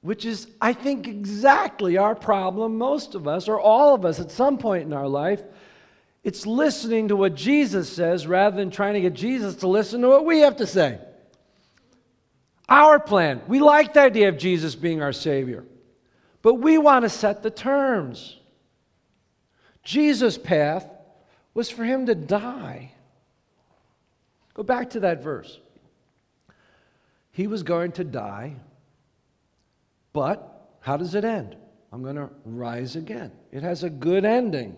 Which 0.00 0.24
is, 0.24 0.48
I 0.60 0.72
think, 0.72 1.06
exactly 1.06 1.98
our 1.98 2.14
problem, 2.14 2.78
most 2.78 3.14
of 3.14 3.28
us, 3.28 3.48
or 3.48 3.60
all 3.60 3.94
of 3.94 4.04
us 4.04 4.18
at 4.18 4.30
some 4.30 4.56
point 4.56 4.84
in 4.84 4.92
our 4.94 5.06
life. 5.06 5.42
It's 6.24 6.46
listening 6.46 7.08
to 7.08 7.16
what 7.16 7.34
Jesus 7.34 7.88
says 7.88 8.26
rather 8.26 8.56
than 8.56 8.70
trying 8.70 8.94
to 8.94 9.00
get 9.00 9.14
Jesus 9.14 9.56
to 9.56 9.68
listen 9.68 10.02
to 10.02 10.08
what 10.08 10.24
we 10.24 10.40
have 10.40 10.56
to 10.58 10.66
say. 10.66 10.98
Our 12.68 13.00
plan. 13.00 13.42
We 13.48 13.58
like 13.58 13.94
the 13.94 14.02
idea 14.02 14.28
of 14.28 14.38
Jesus 14.38 14.74
being 14.74 15.02
our 15.02 15.12
Savior, 15.12 15.64
but 16.40 16.54
we 16.54 16.78
want 16.78 17.04
to 17.04 17.08
set 17.08 17.42
the 17.42 17.50
terms. 17.50 18.38
Jesus' 19.82 20.38
path 20.38 20.86
was 21.54 21.70
for 21.70 21.84
him 21.84 22.06
to 22.06 22.14
die. 22.14 22.92
Go 24.54 24.62
back 24.62 24.90
to 24.90 25.00
that 25.00 25.22
verse. 25.22 25.58
He 27.32 27.46
was 27.46 27.62
going 27.62 27.92
to 27.92 28.04
die, 28.04 28.56
but 30.12 30.76
how 30.80 30.96
does 30.96 31.14
it 31.14 31.24
end? 31.24 31.56
I'm 31.92 32.02
going 32.02 32.16
to 32.16 32.30
rise 32.44 32.94
again. 32.94 33.32
It 33.50 33.62
has 33.62 33.82
a 33.82 33.90
good 33.90 34.24
ending, 34.24 34.76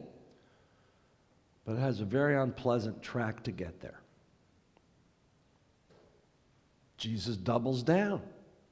but 1.64 1.72
it 1.76 1.80
has 1.80 2.00
a 2.00 2.04
very 2.04 2.36
unpleasant 2.36 3.02
track 3.02 3.42
to 3.44 3.52
get 3.52 3.80
there. 3.80 4.00
Jesus 6.96 7.36
doubles 7.36 7.82
down. 7.82 8.22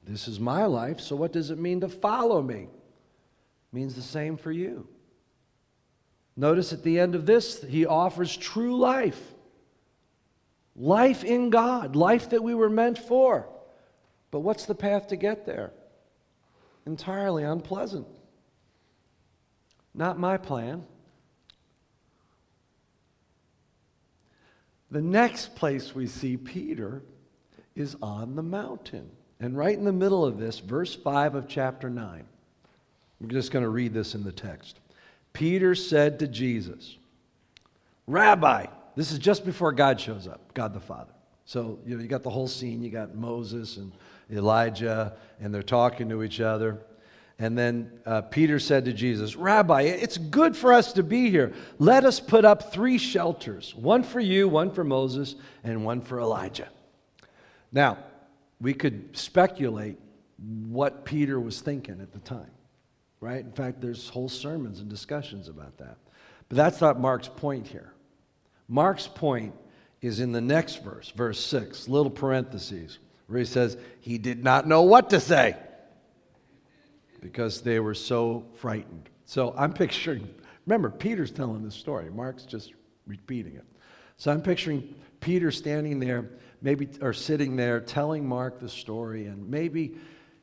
This 0.05 0.26
is 0.28 0.40
my 0.40 0.66
life, 0.66 1.00
so 1.00 1.16
what 1.16 1.33
does 1.33 1.50
it 1.50 1.59
mean 1.59 1.81
to 1.81 1.88
follow 1.88 2.42
me? 2.42 2.62
It 2.62 2.68
means 3.72 3.94
the 3.94 4.02
same 4.02 4.37
for 4.37 4.50
you. 4.50 4.88
Notice 6.37 6.72
at 6.72 6.83
the 6.83 6.98
end 6.98 7.14
of 7.14 7.26
this, 7.26 7.62
he 7.62 7.87
offers 7.87 8.37
true 8.37 8.76
life 8.76 9.20
life 10.74 11.22
in 11.22 11.50
God, 11.50 11.96
life 11.96 12.31
that 12.31 12.42
we 12.42 12.55
were 12.55 12.70
meant 12.70 12.98
for. 12.98 13.48
But 14.31 14.40
what's 14.40 14.64
the 14.64 14.74
path 14.74 15.09
to 15.09 15.16
get 15.16 15.44
there? 15.44 15.72
Entirely 16.87 17.44
unpleasant. 17.44 18.07
Not 19.94 20.18
my 20.18 20.38
plan. 20.38 20.85
The 24.92 25.00
next 25.00 25.55
place 25.55 25.94
we 25.94 26.07
see 26.07 26.37
Peter 26.37 27.02
is 27.74 27.96
on 28.02 28.37
the 28.37 28.42
mountain. 28.42 29.11
And 29.40 29.57
right 29.57 29.76
in 29.76 29.87
the 29.87 29.92
middle 29.92 30.22
of 30.22 30.38
this, 30.38 30.59
verse 30.59 30.94
5 30.94 31.35
of 31.35 31.48
chapter 31.48 31.88
9. 31.88 32.24
I'm 33.22 33.31
just 33.31 33.52
going 33.52 33.62
to 33.62 33.70
read 33.70 33.94
this 33.94 34.14
in 34.14 34.22
the 34.22 34.33
text. 34.33 34.81
Peter 35.33 35.74
said 35.74 36.18
to 36.18 36.28
Jesus, 36.28 36.98
Rabbi, 38.07 38.66
this 38.94 39.12
is 39.12 39.18
just 39.18 39.46
before 39.46 39.72
God 39.72 39.98
shows 39.98 40.28
up, 40.28 40.52
God 40.52 40.74
the 40.74 40.81
Father. 40.81 41.14
So, 41.46 41.78
you 41.87 41.96
know, 41.96 42.02
you 42.02 42.09
got 42.09 42.22
the 42.22 42.31
whole 42.31 42.46
scene. 42.46 42.83
You 42.83 42.90
got 42.90 43.14
Moses 43.14 43.78
and 43.78 43.92
Elijah, 44.31 45.16
and 45.40 45.55
they're 45.55 45.62
talking 45.62 46.11
to 46.11 46.22
each 46.22 46.42
other. 46.42 46.83
And 47.38 47.59
then 47.59 48.01
uh, 48.07 48.23
Peter 48.23 48.59
said 48.59 48.85
to 48.85 48.92
Jesus, 48.92 49.37
Rabbi, 49.37 49.83
it's 49.83 50.18
good 50.18 50.57
for 50.57 50.73
us 50.73 50.92
to 50.95 51.03
be 51.03 51.31
here. 51.31 51.53
Let 51.79 52.05
us 52.05 52.21
put 52.21 52.45
up 52.45 52.73
three 52.73 52.99
shelters 52.99 53.75
one 53.75 54.03
for 54.03 54.21
you, 54.21 54.49
one 54.49 54.71
for 54.71 54.85
Moses, 54.85 55.35
and 55.64 55.85
one 55.85 56.03
for 56.03 56.21
Elijah. 56.21 56.68
Now, 57.73 57.99
we 58.61 58.75
could 58.75 59.16
speculate 59.16 59.99
what 60.68 61.05
Peter 61.05 61.40
was 61.40 61.61
thinking 61.61 62.01
at 62.01 62.12
the 62.12 62.18
time 62.21 62.51
right? 63.23 63.45
In 63.45 63.53
fact, 63.53 63.81
there's 63.81 64.09
whole 64.11 64.29
sermons 64.29 64.81
and 64.81 64.90
discussions 64.90 65.49
about 65.49 65.79
that. 65.79 65.97
But 66.49 66.57
that's 66.57 66.81
not 66.81 67.01
Mark's 67.01 67.29
point 67.29 67.68
here. 67.68 67.95
Mark's 68.68 69.07
point 69.07 69.55
is 70.03 70.18
in 70.18 70.33
the 70.33 70.40
next 70.40 70.83
verse, 70.83 71.11
verse 71.12 71.38
6, 71.38 71.88
little 71.88 72.11
parentheses, 72.11 72.99
where 73.29 73.38
he 73.38 73.45
says, 73.45 73.77
He 74.01 74.18
did 74.18 74.42
not 74.42 74.66
know 74.66 74.83
what 74.83 75.09
to 75.11 75.21
say 75.21 75.57
because 77.23 77.63
they 77.63 77.81
were 77.81 77.95
so 77.95 78.45
frightened. 78.57 79.09
So 79.25 79.55
I'm 79.57 79.73
picturing, 79.73 80.29
remember, 80.67 80.91
Peter's 80.91 81.31
telling 81.31 81.63
this 81.63 81.75
story, 81.75 82.11
Mark's 82.11 82.43
just 82.43 82.75
repeating 83.07 83.55
it. 83.55 83.65
So 84.19 84.31
I'm 84.31 84.43
picturing 84.43 84.95
Peter 85.21 85.51
standing 85.51 85.99
there, 85.99 86.29
maybe, 86.61 86.89
or 87.01 87.15
sitting 87.15 87.57
there 87.57 87.81
telling 87.81 88.29
Mark 88.29 88.61
the 88.61 88.69
story, 88.69 89.27
and 89.27 89.49
maybe, 89.49 89.97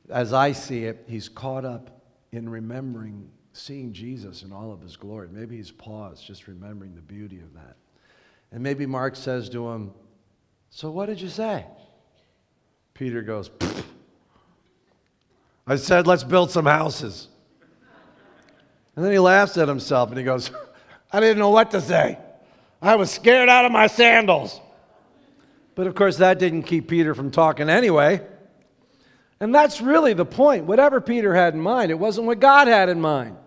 as 0.10 0.34
I 0.34 0.54
see 0.54 0.86
it, 0.86 1.06
he's 1.08 1.30
caught 1.30 1.65
up 1.65 2.02
in 2.32 2.50
remembering 2.50 3.30
seeing 3.54 3.94
Jesus 3.94 4.44
in 4.44 4.54
all 4.54 4.72
of 4.72 4.82
his 4.82 4.96
glory. 4.96 5.28
Maybe 5.30 5.58
he's 5.58 5.72
paused 5.72 6.26
just 6.26 6.48
remembering 6.48 6.96
the 6.96 7.02
beauty 7.02 7.39
of 7.39 7.54
that. 7.56 7.76
And 8.52 8.63
maybe 8.63 8.86
Mark 8.86 9.15
says 9.15 9.50
to 9.50 9.70
him, 9.70 9.92
So 10.70 10.89
what 10.89 11.08
did 11.08 11.20
you 11.20 11.30
say? 11.30 11.65
Peter 12.94 13.22
goes, 13.22 13.50
I 15.69 15.75
said, 15.75 16.08
let's 16.08 16.23
build 16.23 16.49
some 16.49 16.65
houses. 16.65 17.27
And 18.95 19.05
then 19.05 19.12
he 19.12 19.19
laughs 19.19 19.55
at 19.55 19.67
himself 19.67 20.10
and 20.10 20.17
he 20.17 20.23
goes, 20.23 20.49
I 21.12 21.19
didn't 21.19 21.38
know 21.38 21.51
what 21.51 21.71
to 21.71 21.79
say. 21.79 22.17
I 22.82 22.95
was 22.95 23.12
scared 23.12 23.49
out 23.49 23.65
of 23.65 23.71
my 23.71 23.86
sandals. 23.86 24.60
But 25.75 25.86
of 25.86 25.93
course, 25.93 26.17
that 26.17 26.39
didn't 26.39 26.63
keep 26.63 26.88
Peter 26.88 27.13
from 27.13 27.29
talking 27.29 27.69
anyway. 27.69 28.25
And 29.39 29.53
that's 29.53 29.79
really 29.79 30.13
the 30.13 30.25
point. 30.25 30.65
Whatever 30.65 30.99
Peter 30.99 31.36
had 31.36 31.53
in 31.53 31.62
mind, 31.62 31.91
it 31.91 31.99
wasn't 31.99 32.25
what 32.25 32.39
God 32.39 32.67
had 32.67 32.89
in 32.89 32.99
mind. 32.99 33.38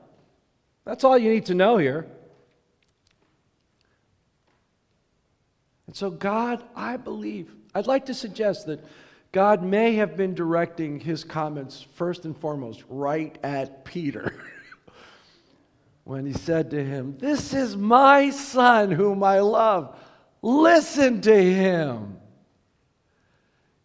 That's 0.84 1.02
all 1.02 1.18
you 1.18 1.28
need 1.28 1.46
to 1.46 1.54
know 1.54 1.76
here. 1.76 2.06
And 5.88 5.96
so, 5.96 6.08
God, 6.08 6.62
I 6.74 6.96
believe, 6.96 7.52
I'd 7.74 7.88
like 7.88 8.06
to 8.06 8.14
suggest 8.14 8.66
that 8.66 8.82
God 9.32 9.62
may 9.62 9.94
have 9.94 10.16
been 10.16 10.34
directing 10.34 11.00
his 11.00 11.24
comments 11.24 11.84
first 11.94 12.26
and 12.26 12.36
foremost 12.36 12.84
right 12.88 13.36
at 13.42 13.84
Peter 13.86 14.34
when 16.04 16.26
he 16.26 16.34
said 16.34 16.70
to 16.70 16.84
him, 16.84 17.16
This 17.18 17.54
is 17.54 17.74
my 17.74 18.28
son 18.28 18.90
whom 18.90 19.22
I 19.22 19.40
love. 19.40 19.98
Listen 20.42 21.22
to 21.22 21.34
him. 21.34 22.18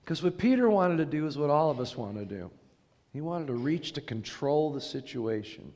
Because 0.03 0.21
what 0.21 0.37
Peter 0.37 0.69
wanted 0.69 0.97
to 0.97 1.05
do 1.05 1.25
is 1.27 1.37
what 1.37 1.49
all 1.49 1.71
of 1.71 1.79
us 1.79 1.95
want 1.95 2.17
to 2.17 2.25
do. 2.25 2.51
He 3.13 3.21
wanted 3.21 3.47
to 3.47 3.53
reach 3.53 3.93
to 3.93 4.01
control 4.01 4.71
the 4.71 4.81
situation. 4.81 5.71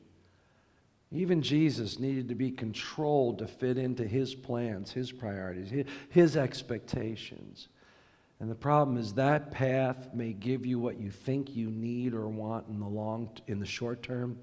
Even 1.10 1.42
Jesus 1.42 1.98
needed 1.98 2.28
to 2.28 2.34
be 2.34 2.50
controlled 2.50 3.38
to 3.38 3.46
fit 3.46 3.78
into 3.78 4.06
his 4.06 4.34
plans, 4.34 4.92
his 4.92 5.12
priorities, 5.12 5.86
his 6.08 6.36
expectations. 6.36 7.68
And 8.42 8.50
the 8.50 8.56
problem 8.56 8.96
is 8.96 9.14
that 9.14 9.52
path 9.52 10.08
may 10.12 10.32
give 10.32 10.66
you 10.66 10.80
what 10.80 10.98
you 10.98 11.12
think 11.12 11.54
you 11.54 11.70
need 11.70 12.12
or 12.12 12.28
want 12.28 12.66
in 12.66 12.80
the 12.80 12.88
long 12.88 13.30
in 13.46 13.60
the 13.60 13.66
short 13.66 14.02
term, 14.02 14.36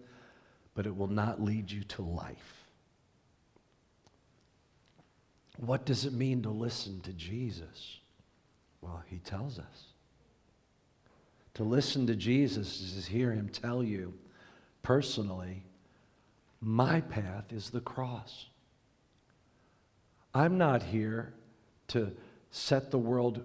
but 0.74 0.86
it 0.86 0.96
will 0.96 1.10
not 1.10 1.44
lead 1.44 1.70
you 1.70 1.84
to 1.84 2.02
life. 2.02 2.64
What 5.58 5.86
does 5.86 6.06
it 6.06 6.14
mean 6.14 6.42
to 6.44 6.50
listen 6.50 7.02
to 7.02 7.12
Jesus? 7.12 7.98
Well, 8.80 9.04
he 9.06 9.18
tells 9.18 9.60
us. 9.60 9.88
To 11.56 11.66
listen 11.66 12.08
to 12.08 12.16
Jesus 12.16 12.80
is 12.80 13.04
to 13.04 13.12
hear 13.12 13.34
him 13.34 13.50
tell 13.50 13.84
you 13.84 14.14
personally, 14.82 15.66
my 16.62 17.02
path 17.02 17.52
is 17.52 17.70
the 17.70 17.82
cross. 17.82 18.46
I'm 20.34 20.58
not 20.58 20.84
here 20.84 21.34
to 21.90 22.14
set 22.50 22.92
the 22.92 22.98
world 22.98 23.44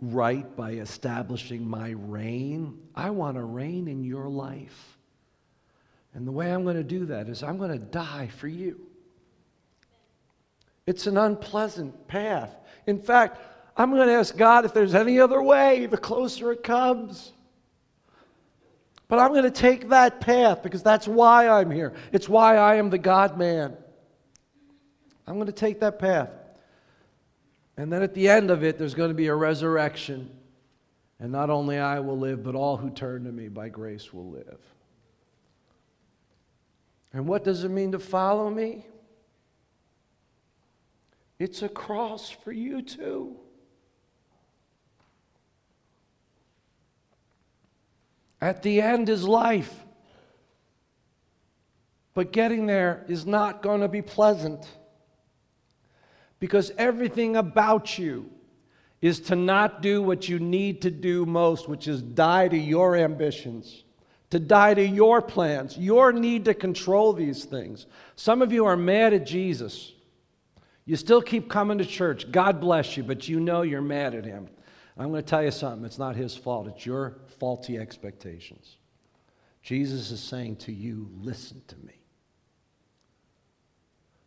right 0.00 0.56
by 0.56 0.72
establishing 0.72 1.68
my 1.68 1.90
reign. 1.90 2.78
I 2.94 3.10
want 3.10 3.36
to 3.36 3.42
reign 3.42 3.88
in 3.88 4.04
your 4.04 4.28
life. 4.28 4.98
And 6.14 6.26
the 6.26 6.32
way 6.32 6.52
I'm 6.52 6.64
going 6.64 6.76
to 6.76 6.82
do 6.82 7.06
that 7.06 7.28
is 7.28 7.42
I'm 7.42 7.58
going 7.58 7.72
to 7.72 7.78
die 7.78 8.28
for 8.28 8.48
you. 8.48 8.80
It's 10.86 11.06
an 11.06 11.16
unpleasant 11.16 12.08
path. 12.08 12.54
In 12.86 12.98
fact, 12.98 13.38
I'm 13.76 13.90
going 13.90 14.08
to 14.08 14.14
ask 14.14 14.36
God 14.36 14.64
if 14.64 14.74
there's 14.74 14.94
any 14.94 15.20
other 15.20 15.40
way 15.40 15.86
the 15.86 15.96
closer 15.96 16.50
it 16.52 16.64
comes. 16.64 17.32
But 19.06 19.18
I'm 19.18 19.30
going 19.30 19.44
to 19.44 19.50
take 19.50 19.88
that 19.90 20.20
path 20.20 20.62
because 20.62 20.82
that's 20.82 21.06
why 21.06 21.48
I'm 21.48 21.70
here. 21.70 21.94
It's 22.12 22.28
why 22.28 22.56
I 22.56 22.76
am 22.76 22.90
the 22.90 22.98
God 22.98 23.38
man. 23.38 23.76
I'm 25.26 25.34
going 25.34 25.46
to 25.46 25.52
take 25.52 25.80
that 25.80 25.98
path. 25.98 26.30
And 27.80 27.90
then 27.90 28.02
at 28.02 28.12
the 28.12 28.28
end 28.28 28.50
of 28.50 28.62
it, 28.62 28.76
there's 28.76 28.92
going 28.92 29.08
to 29.08 29.14
be 29.14 29.28
a 29.28 29.34
resurrection. 29.34 30.28
And 31.18 31.32
not 31.32 31.48
only 31.48 31.78
I 31.78 32.00
will 32.00 32.18
live, 32.18 32.42
but 32.42 32.54
all 32.54 32.76
who 32.76 32.90
turn 32.90 33.24
to 33.24 33.32
me 33.32 33.48
by 33.48 33.70
grace 33.70 34.12
will 34.12 34.28
live. 34.28 34.60
And 37.14 37.26
what 37.26 37.42
does 37.42 37.64
it 37.64 37.70
mean 37.70 37.92
to 37.92 37.98
follow 37.98 38.50
me? 38.50 38.84
It's 41.38 41.62
a 41.62 41.70
cross 41.70 42.28
for 42.28 42.52
you 42.52 42.82
too. 42.82 43.36
At 48.42 48.62
the 48.62 48.82
end 48.82 49.08
is 49.08 49.26
life. 49.26 49.74
But 52.12 52.30
getting 52.30 52.66
there 52.66 53.06
is 53.08 53.24
not 53.24 53.62
going 53.62 53.80
to 53.80 53.88
be 53.88 54.02
pleasant 54.02 54.68
because 56.40 56.72
everything 56.78 57.36
about 57.36 57.98
you 57.98 58.30
is 59.00 59.20
to 59.20 59.36
not 59.36 59.82
do 59.82 60.02
what 60.02 60.28
you 60.28 60.38
need 60.38 60.82
to 60.82 60.90
do 60.90 61.24
most, 61.24 61.68
which 61.68 61.88
is 61.88 62.02
die 62.02 62.48
to 62.48 62.56
your 62.56 62.96
ambitions, 62.96 63.84
to 64.30 64.38
die 64.38 64.74
to 64.74 64.86
your 64.86 65.22
plans, 65.22 65.78
your 65.78 66.12
need 66.12 66.44
to 66.46 66.54
control 66.54 67.12
these 67.12 67.44
things. 67.44 67.86
Some 68.16 68.42
of 68.42 68.52
you 68.52 68.66
are 68.66 68.76
mad 68.76 69.12
at 69.12 69.26
Jesus. 69.26 69.92
You 70.84 70.96
still 70.96 71.22
keep 71.22 71.48
coming 71.48 71.78
to 71.78 71.86
church. 71.86 72.30
God 72.30 72.60
bless 72.60 72.96
you, 72.96 73.02
but 73.02 73.28
you 73.28 73.40
know 73.40 73.62
you're 73.62 73.80
mad 73.80 74.14
at 74.14 74.24
him. 74.24 74.48
I'm 74.98 75.10
going 75.10 75.22
to 75.22 75.28
tell 75.28 75.42
you 75.42 75.50
something. 75.50 75.84
It's 75.84 75.98
not 75.98 76.16
his 76.16 76.36
fault, 76.36 76.66
it's 76.68 76.84
your 76.84 77.18
faulty 77.38 77.78
expectations. 77.78 78.76
Jesus 79.62 80.10
is 80.10 80.20
saying 80.20 80.56
to 80.56 80.72
you, 80.72 81.10
listen 81.20 81.62
to 81.68 81.76
me. 81.78 82.00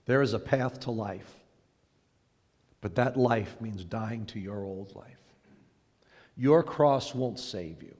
There 0.06 0.22
is 0.22 0.34
a 0.34 0.40
path 0.40 0.82
to 0.82 0.92
life, 0.92 1.43
but 2.84 2.96
that 2.96 3.16
life 3.16 3.56
means 3.62 3.86
dying 3.86 4.26
to 4.26 4.42
your 4.42 4.66
old 4.66 4.94
life. 4.94 5.18
Your 6.36 6.62
cross 6.62 7.16
won't 7.16 7.40
save 7.40 7.82
you, 7.82 7.96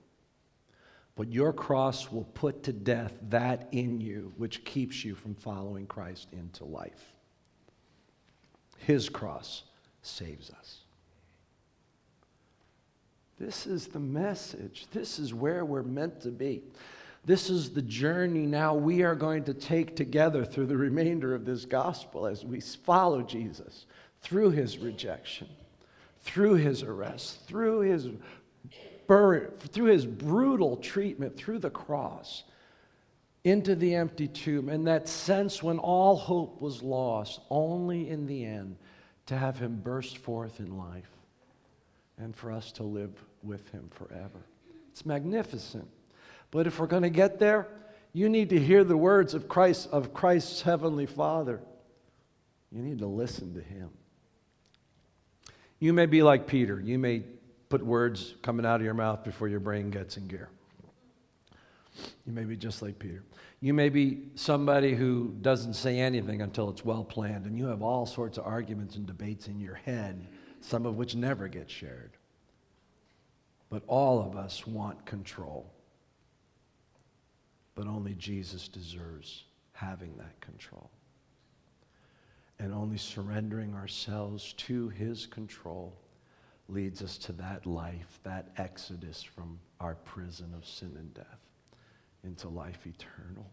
but 1.16 1.32
your 1.32 1.54
cross 1.54 2.12
will 2.12 2.26
put 2.34 2.64
to 2.64 2.74
death 2.74 3.18
that 3.30 3.70
in 3.72 4.02
you 4.02 4.34
which 4.36 4.66
keeps 4.66 5.06
you 5.06 5.16
from 5.16 5.36
following 5.36 5.88
Christ 5.88 6.28
into 6.34 6.66
life. 6.66 7.14
His 8.78 9.08
cross 9.08 9.64
saves 10.02 10.50
us. 10.50 10.80
This 13.40 13.66
is 13.66 13.88
the 13.88 14.02
message. 14.02 14.88
This 14.92 15.18
is 15.18 15.34
where 15.34 15.64
we're 15.64 15.84
meant 15.84 16.20
to 16.24 16.30
be. 16.30 16.62
This 17.24 17.50
is 17.50 17.70
the 17.70 17.82
journey 17.82 18.46
now 18.46 18.76
we 18.76 19.02
are 19.04 19.16
going 19.16 19.46
to 19.46 19.54
take 19.54 19.96
together 19.96 20.44
through 20.44 20.66
the 20.66 20.76
remainder 20.76 21.34
of 21.34 21.46
this 21.46 21.64
gospel 21.64 22.28
as 22.28 22.44
we 22.44 22.60
follow 22.60 23.22
Jesus 23.22 23.86
through 24.24 24.52
his 24.52 24.78
rejection, 24.78 25.48
through 26.22 26.56
his 26.56 26.82
arrest, 26.82 27.46
through 27.46 27.82
his 27.82 28.08
burial, 29.08 29.52
through 29.60 29.92
his 29.92 30.06
brutal 30.06 30.78
treatment, 30.78 31.38
through 31.38 31.60
the 31.60 31.70
cross, 31.70 32.44
into 33.44 33.76
the 33.76 33.94
empty 33.94 34.28
tomb, 34.28 34.70
and 34.70 34.88
that 34.88 35.08
sense 35.10 35.62
when 35.62 35.78
all 35.78 36.16
hope 36.16 36.62
was 36.62 36.82
lost, 36.82 37.42
only 37.50 38.10
in 38.10 38.26
the 38.26 38.46
end 38.46 38.78
to 39.26 39.38
have 39.38 39.60
him 39.60 39.76
burst 39.84 40.18
forth 40.18 40.60
in 40.60 40.78
life 40.78 41.10
and 42.18 42.36
for 42.36 42.52
us 42.52 42.72
to 42.72 42.84
live 42.84 43.12
with 43.42 43.70
him 43.70 43.90
forever. 43.92 44.46
It's 44.92 45.06
magnificent. 45.06 45.88
But 46.52 46.68
if 46.68 46.80
we're 46.80 46.88
going 46.88 47.04
to 47.04 47.10
get 47.10 47.40
there, 47.40 47.68
you 48.14 48.30
need 48.30 48.50
to 48.50 48.60
hear 48.60 48.84
the 48.84 48.96
words 48.96 49.34
of 49.34 49.50
Christ 49.50 49.90
of 49.92 50.14
Christ's 50.14 50.62
heavenly 50.62 51.08
Father. 51.08 51.60
You 52.72 52.82
need 52.82 53.00
to 53.00 53.08
listen 53.08 53.54
to 53.56 53.62
him. 53.62 53.90
You 55.84 55.92
may 55.92 56.06
be 56.06 56.24
like 56.24 56.48
Peter. 56.48 56.80
You 56.80 56.98
may 56.98 57.24
put 57.68 57.86
words 57.86 58.36
coming 58.42 58.66
out 58.66 58.78
of 58.78 58.86
your 58.86 58.94
mouth 58.94 59.26
before 59.26 59.50
your 59.50 59.60
brain 59.60 59.90
gets 59.90 60.16
in 60.16 60.30
gear. 60.30 60.48
You 62.26 62.32
may 62.32 62.46
be 62.46 62.56
just 62.56 62.82
like 62.82 62.98
Peter. 62.98 63.22
You 63.60 63.74
may 63.74 63.90
be 63.90 64.30
somebody 64.36 64.96
who 64.96 65.36
doesn't 65.42 65.74
say 65.74 66.00
anything 66.00 66.42
until 66.42 66.70
it's 66.70 66.86
well 66.86 67.04
planned, 67.04 67.48
and 67.48 67.58
you 67.58 67.66
have 67.66 67.82
all 67.82 68.06
sorts 68.06 68.38
of 68.38 68.46
arguments 68.46 68.96
and 68.96 69.06
debates 69.06 69.50
in 69.50 69.60
your 69.60 69.76
head 69.76 70.26
some 70.62 70.86
of 70.86 70.96
which 70.96 71.16
never 71.16 71.50
get 71.50 71.70
shared. 71.70 72.12
But 73.70 73.84
all 73.86 74.26
of 74.26 74.38
us 74.38 74.66
want 74.66 75.06
control. 75.06 75.70
But 77.76 77.88
only 77.88 78.14
Jesus 78.14 78.70
deserves 78.70 79.44
having 79.74 80.16
that 80.16 80.40
control. 80.40 80.90
And 82.64 82.74
only 82.74 82.98
surrendering 82.98 83.76
ourselves 83.76 84.54
to 84.54 84.88
his 84.88 85.26
control 85.26 85.94
leads 86.70 87.02
us 87.02 87.18
to 87.18 87.34
that 87.34 87.66
life, 87.66 88.22
that 88.24 88.52
exodus 88.56 89.22
from 89.22 89.60
our 89.82 89.96
prison 89.96 90.54
of 90.56 90.66
sin 90.66 90.94
and 90.98 91.14
death 91.14 91.42
into 92.24 92.48
life 92.48 92.88
eternal. 92.88 93.52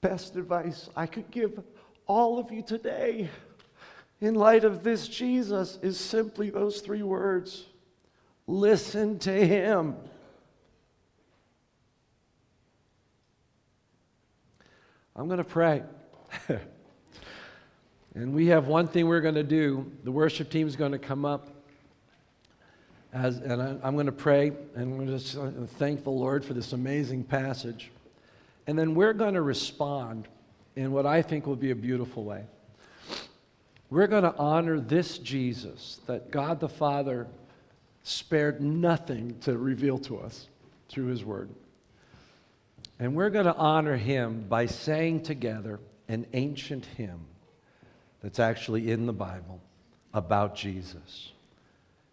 Best 0.00 0.34
advice 0.34 0.90
I 0.96 1.06
could 1.06 1.30
give 1.30 1.62
all 2.08 2.40
of 2.40 2.50
you 2.50 2.62
today 2.62 3.30
in 4.20 4.34
light 4.34 4.64
of 4.64 4.82
this 4.82 5.06
Jesus 5.06 5.78
is 5.80 5.96
simply 5.96 6.50
those 6.50 6.80
three 6.80 7.04
words 7.04 7.66
listen 8.48 9.20
to 9.20 9.46
him. 9.46 9.94
I'm 15.16 15.28
going 15.28 15.38
to 15.38 15.44
pray. 15.44 15.82
and 18.14 18.34
we 18.34 18.48
have 18.48 18.66
one 18.66 18.88
thing 18.88 19.06
we're 19.06 19.20
going 19.20 19.36
to 19.36 19.44
do. 19.44 19.90
The 20.02 20.10
worship 20.10 20.50
team 20.50 20.66
is 20.66 20.74
going 20.74 20.90
to 20.90 20.98
come 20.98 21.24
up. 21.24 21.48
As, 23.12 23.36
and 23.36 23.62
I, 23.62 23.86
am 23.86 23.94
going 23.94 24.06
to 24.06 24.12
pray 24.12 24.48
and 24.48 24.92
I'm 24.92 25.06
going 25.06 25.16
to 25.16 25.66
thank 25.78 26.02
the 26.02 26.10
Lord 26.10 26.44
for 26.44 26.52
this 26.52 26.72
amazing 26.72 27.22
passage. 27.22 27.92
And 28.66 28.76
then 28.76 28.96
we're 28.96 29.12
going 29.12 29.34
to 29.34 29.42
respond 29.42 30.26
in 30.74 30.90
what 30.90 31.06
I 31.06 31.22
think 31.22 31.46
will 31.46 31.54
be 31.54 31.70
a 31.70 31.76
beautiful 31.76 32.24
way. 32.24 32.42
We're 33.88 34.08
going 34.08 34.24
to 34.24 34.34
honor 34.36 34.80
this 34.80 35.18
Jesus 35.18 36.00
that 36.06 36.32
God 36.32 36.58
the 36.58 36.68
Father 36.68 37.28
spared 38.02 38.60
nothing 38.60 39.38
to 39.42 39.56
reveal 39.56 39.98
to 39.98 40.18
us 40.18 40.48
through 40.88 41.06
his 41.06 41.24
word. 41.24 41.50
And 42.98 43.14
we're 43.14 43.30
going 43.30 43.46
to 43.46 43.56
honor 43.56 43.96
him 43.96 44.46
by 44.48 44.66
saying 44.66 45.22
together 45.22 45.80
an 46.08 46.26
ancient 46.32 46.86
hymn 46.86 47.26
that's 48.22 48.38
actually 48.38 48.90
in 48.90 49.06
the 49.06 49.12
Bible 49.12 49.60
about 50.12 50.54
Jesus. 50.54 51.32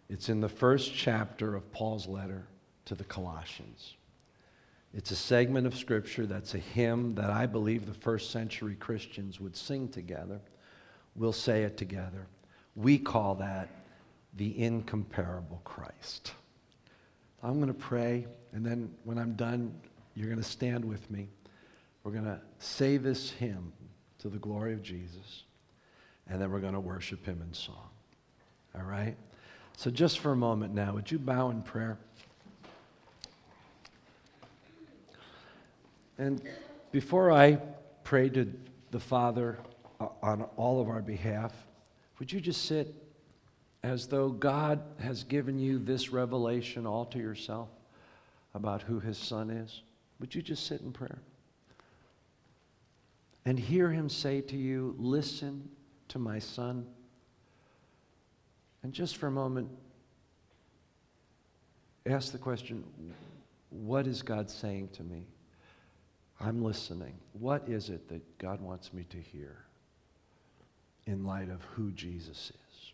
It's 0.08 0.28
in 0.28 0.40
the 0.40 0.48
first 0.48 0.92
chapter 0.94 1.54
of 1.54 1.70
Paul's 1.72 2.06
letter 2.06 2.44
to 2.86 2.94
the 2.94 3.04
Colossians. 3.04 3.94
It's 4.92 5.10
a 5.10 5.16
segment 5.16 5.66
of 5.66 5.74
Scripture 5.74 6.26
that's 6.26 6.54
a 6.54 6.58
hymn 6.58 7.14
that 7.14 7.30
I 7.30 7.46
believe 7.46 7.86
the 7.86 7.94
first 7.94 8.30
century 8.30 8.74
Christians 8.74 9.40
would 9.40 9.56
sing 9.56 9.88
together. 9.88 10.40
We'll 11.14 11.32
say 11.32 11.62
it 11.62 11.76
together. 11.76 12.26
We 12.74 12.98
call 12.98 13.36
that 13.36 13.68
the 14.36 14.62
incomparable 14.62 15.60
Christ. 15.64 16.32
I'm 17.42 17.54
going 17.54 17.68
to 17.68 17.74
pray, 17.74 18.26
and 18.52 18.64
then 18.64 18.94
when 19.04 19.18
I'm 19.18 19.32
done, 19.32 19.74
you're 20.14 20.28
going 20.28 20.38
to 20.42 20.44
stand 20.48 20.84
with 20.84 21.10
me. 21.10 21.28
We're 22.04 22.12
going 22.12 22.24
to 22.24 22.40
say 22.58 22.96
this 22.96 23.30
hymn 23.30 23.72
to 24.18 24.28
the 24.28 24.38
glory 24.38 24.72
of 24.72 24.82
Jesus, 24.82 25.44
and 26.28 26.40
then 26.40 26.50
we're 26.50 26.60
going 26.60 26.74
to 26.74 26.80
worship 26.80 27.24
him 27.24 27.42
in 27.46 27.54
song. 27.54 27.88
All 28.74 28.82
right? 28.82 29.16
So, 29.76 29.90
just 29.90 30.18
for 30.18 30.32
a 30.32 30.36
moment 30.36 30.74
now, 30.74 30.94
would 30.94 31.10
you 31.10 31.18
bow 31.18 31.50
in 31.50 31.62
prayer? 31.62 31.98
And 36.18 36.42
before 36.92 37.32
I 37.32 37.58
pray 38.04 38.28
to 38.30 38.52
the 38.90 39.00
Father 39.00 39.58
uh, 40.00 40.08
on 40.22 40.42
all 40.56 40.80
of 40.80 40.88
our 40.88 41.02
behalf, 41.02 41.52
would 42.18 42.30
you 42.30 42.40
just 42.40 42.66
sit 42.66 42.94
as 43.82 44.06
though 44.06 44.28
God 44.28 44.80
has 45.00 45.24
given 45.24 45.58
you 45.58 45.78
this 45.78 46.10
revelation 46.10 46.86
all 46.86 47.06
to 47.06 47.18
yourself 47.18 47.68
about 48.54 48.82
who 48.82 49.00
his 49.00 49.18
son 49.18 49.50
is? 49.50 49.82
Would 50.22 50.36
you 50.36 50.40
just 50.40 50.68
sit 50.68 50.80
in 50.82 50.92
prayer? 50.92 51.18
And 53.44 53.58
hear 53.58 53.90
him 53.90 54.08
say 54.08 54.40
to 54.40 54.56
you, 54.56 54.94
Listen 54.96 55.68
to 56.08 56.20
my 56.20 56.38
son. 56.38 56.86
And 58.84 58.92
just 58.92 59.16
for 59.16 59.26
a 59.26 59.32
moment, 59.32 59.68
ask 62.06 62.30
the 62.30 62.38
question 62.38 62.84
what 63.70 64.06
is 64.06 64.22
God 64.22 64.48
saying 64.48 64.90
to 64.92 65.02
me? 65.02 65.26
I'm 66.38 66.62
listening. 66.62 67.14
What 67.32 67.68
is 67.68 67.88
it 67.88 68.08
that 68.08 68.38
God 68.38 68.60
wants 68.60 68.92
me 68.92 69.04
to 69.10 69.16
hear 69.16 69.64
in 71.04 71.24
light 71.24 71.48
of 71.48 71.62
who 71.74 71.90
Jesus 71.90 72.52
is? 72.70 72.92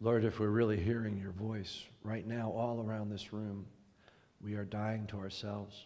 Lord, 0.00 0.24
if 0.24 0.40
we're 0.40 0.48
really 0.48 0.80
hearing 0.80 1.16
your 1.16 1.32
voice 1.32 1.84
right 2.02 2.26
now, 2.26 2.50
all 2.50 2.84
around 2.84 3.10
this 3.10 3.32
room, 3.32 3.66
we 4.42 4.54
are 4.54 4.64
dying 4.64 5.06
to 5.08 5.18
ourselves. 5.18 5.84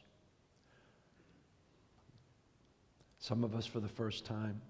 Some 3.18 3.42
of 3.42 3.54
us 3.54 3.66
for 3.66 3.80
the 3.80 3.88
first 3.88 4.24
time, 4.24 4.60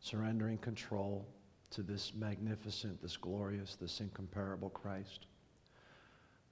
surrendering 0.00 0.58
control 0.58 1.26
to 1.70 1.82
this 1.82 2.12
magnificent, 2.14 3.00
this 3.00 3.16
glorious, 3.16 3.76
this 3.76 4.00
incomparable 4.00 4.70
Christ, 4.70 5.26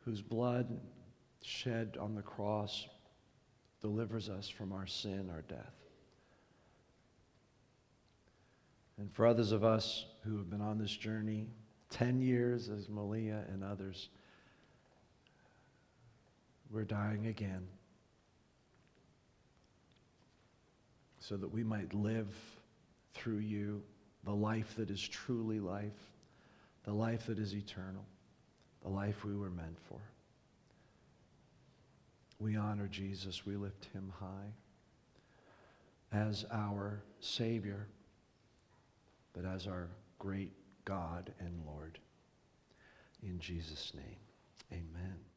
whose 0.05 0.23
blood 0.23 0.81
shed 1.43 1.97
on 2.01 2.15
the 2.15 2.23
cross 2.23 2.87
delivers 3.81 4.29
us 4.29 4.49
from 4.49 4.73
our 4.73 4.87
sin, 4.87 5.31
our 5.33 5.43
death. 5.43 5.75
And 8.99 9.13
for 9.13 9.27
others 9.27 9.53
of 9.53 9.65
us 9.65 10.07
who 10.25 10.37
have 10.37 10.51
been 10.51 10.61
on 10.61 10.79
this 10.79 10.97
journey 10.97 11.47
10 11.91 12.21
years, 12.21 12.69
as 12.69 12.89
Malia 12.89 13.45
and 13.53 13.65
others, 13.65 14.11
we're 16.71 16.85
dying 16.85 17.27
again 17.27 17.67
so 21.19 21.37
that 21.37 21.53
we 21.53 21.63
might 21.63 21.93
live 21.95 22.29
through 23.15 23.39
you 23.39 23.83
the 24.25 24.33
life 24.33 24.75
that 24.77 24.91
is 24.91 25.07
truly 25.07 25.61
life, 25.61 26.11
the 26.85 26.93
life 26.93 27.27
that 27.27 27.39
is 27.39 27.55
eternal, 27.55 28.05
the 28.83 28.89
life 28.89 29.25
we 29.25 29.35
were 29.35 29.51
meant 29.51 29.79
for. 29.89 30.01
We 32.39 32.57
honor 32.57 32.89
Jesus, 32.89 33.45
we 33.45 33.57
lift 33.57 33.87
him 33.93 34.13
high 34.21 34.53
as 36.13 36.47
our 36.51 37.03
Savior 37.21 37.89
but 39.39 39.49
as 39.49 39.67
our 39.67 39.89
great 40.19 40.53
God 40.85 41.33
and 41.39 41.61
Lord. 41.67 41.99
In 43.23 43.39
Jesus' 43.39 43.93
name, 43.95 44.17
amen. 44.73 45.28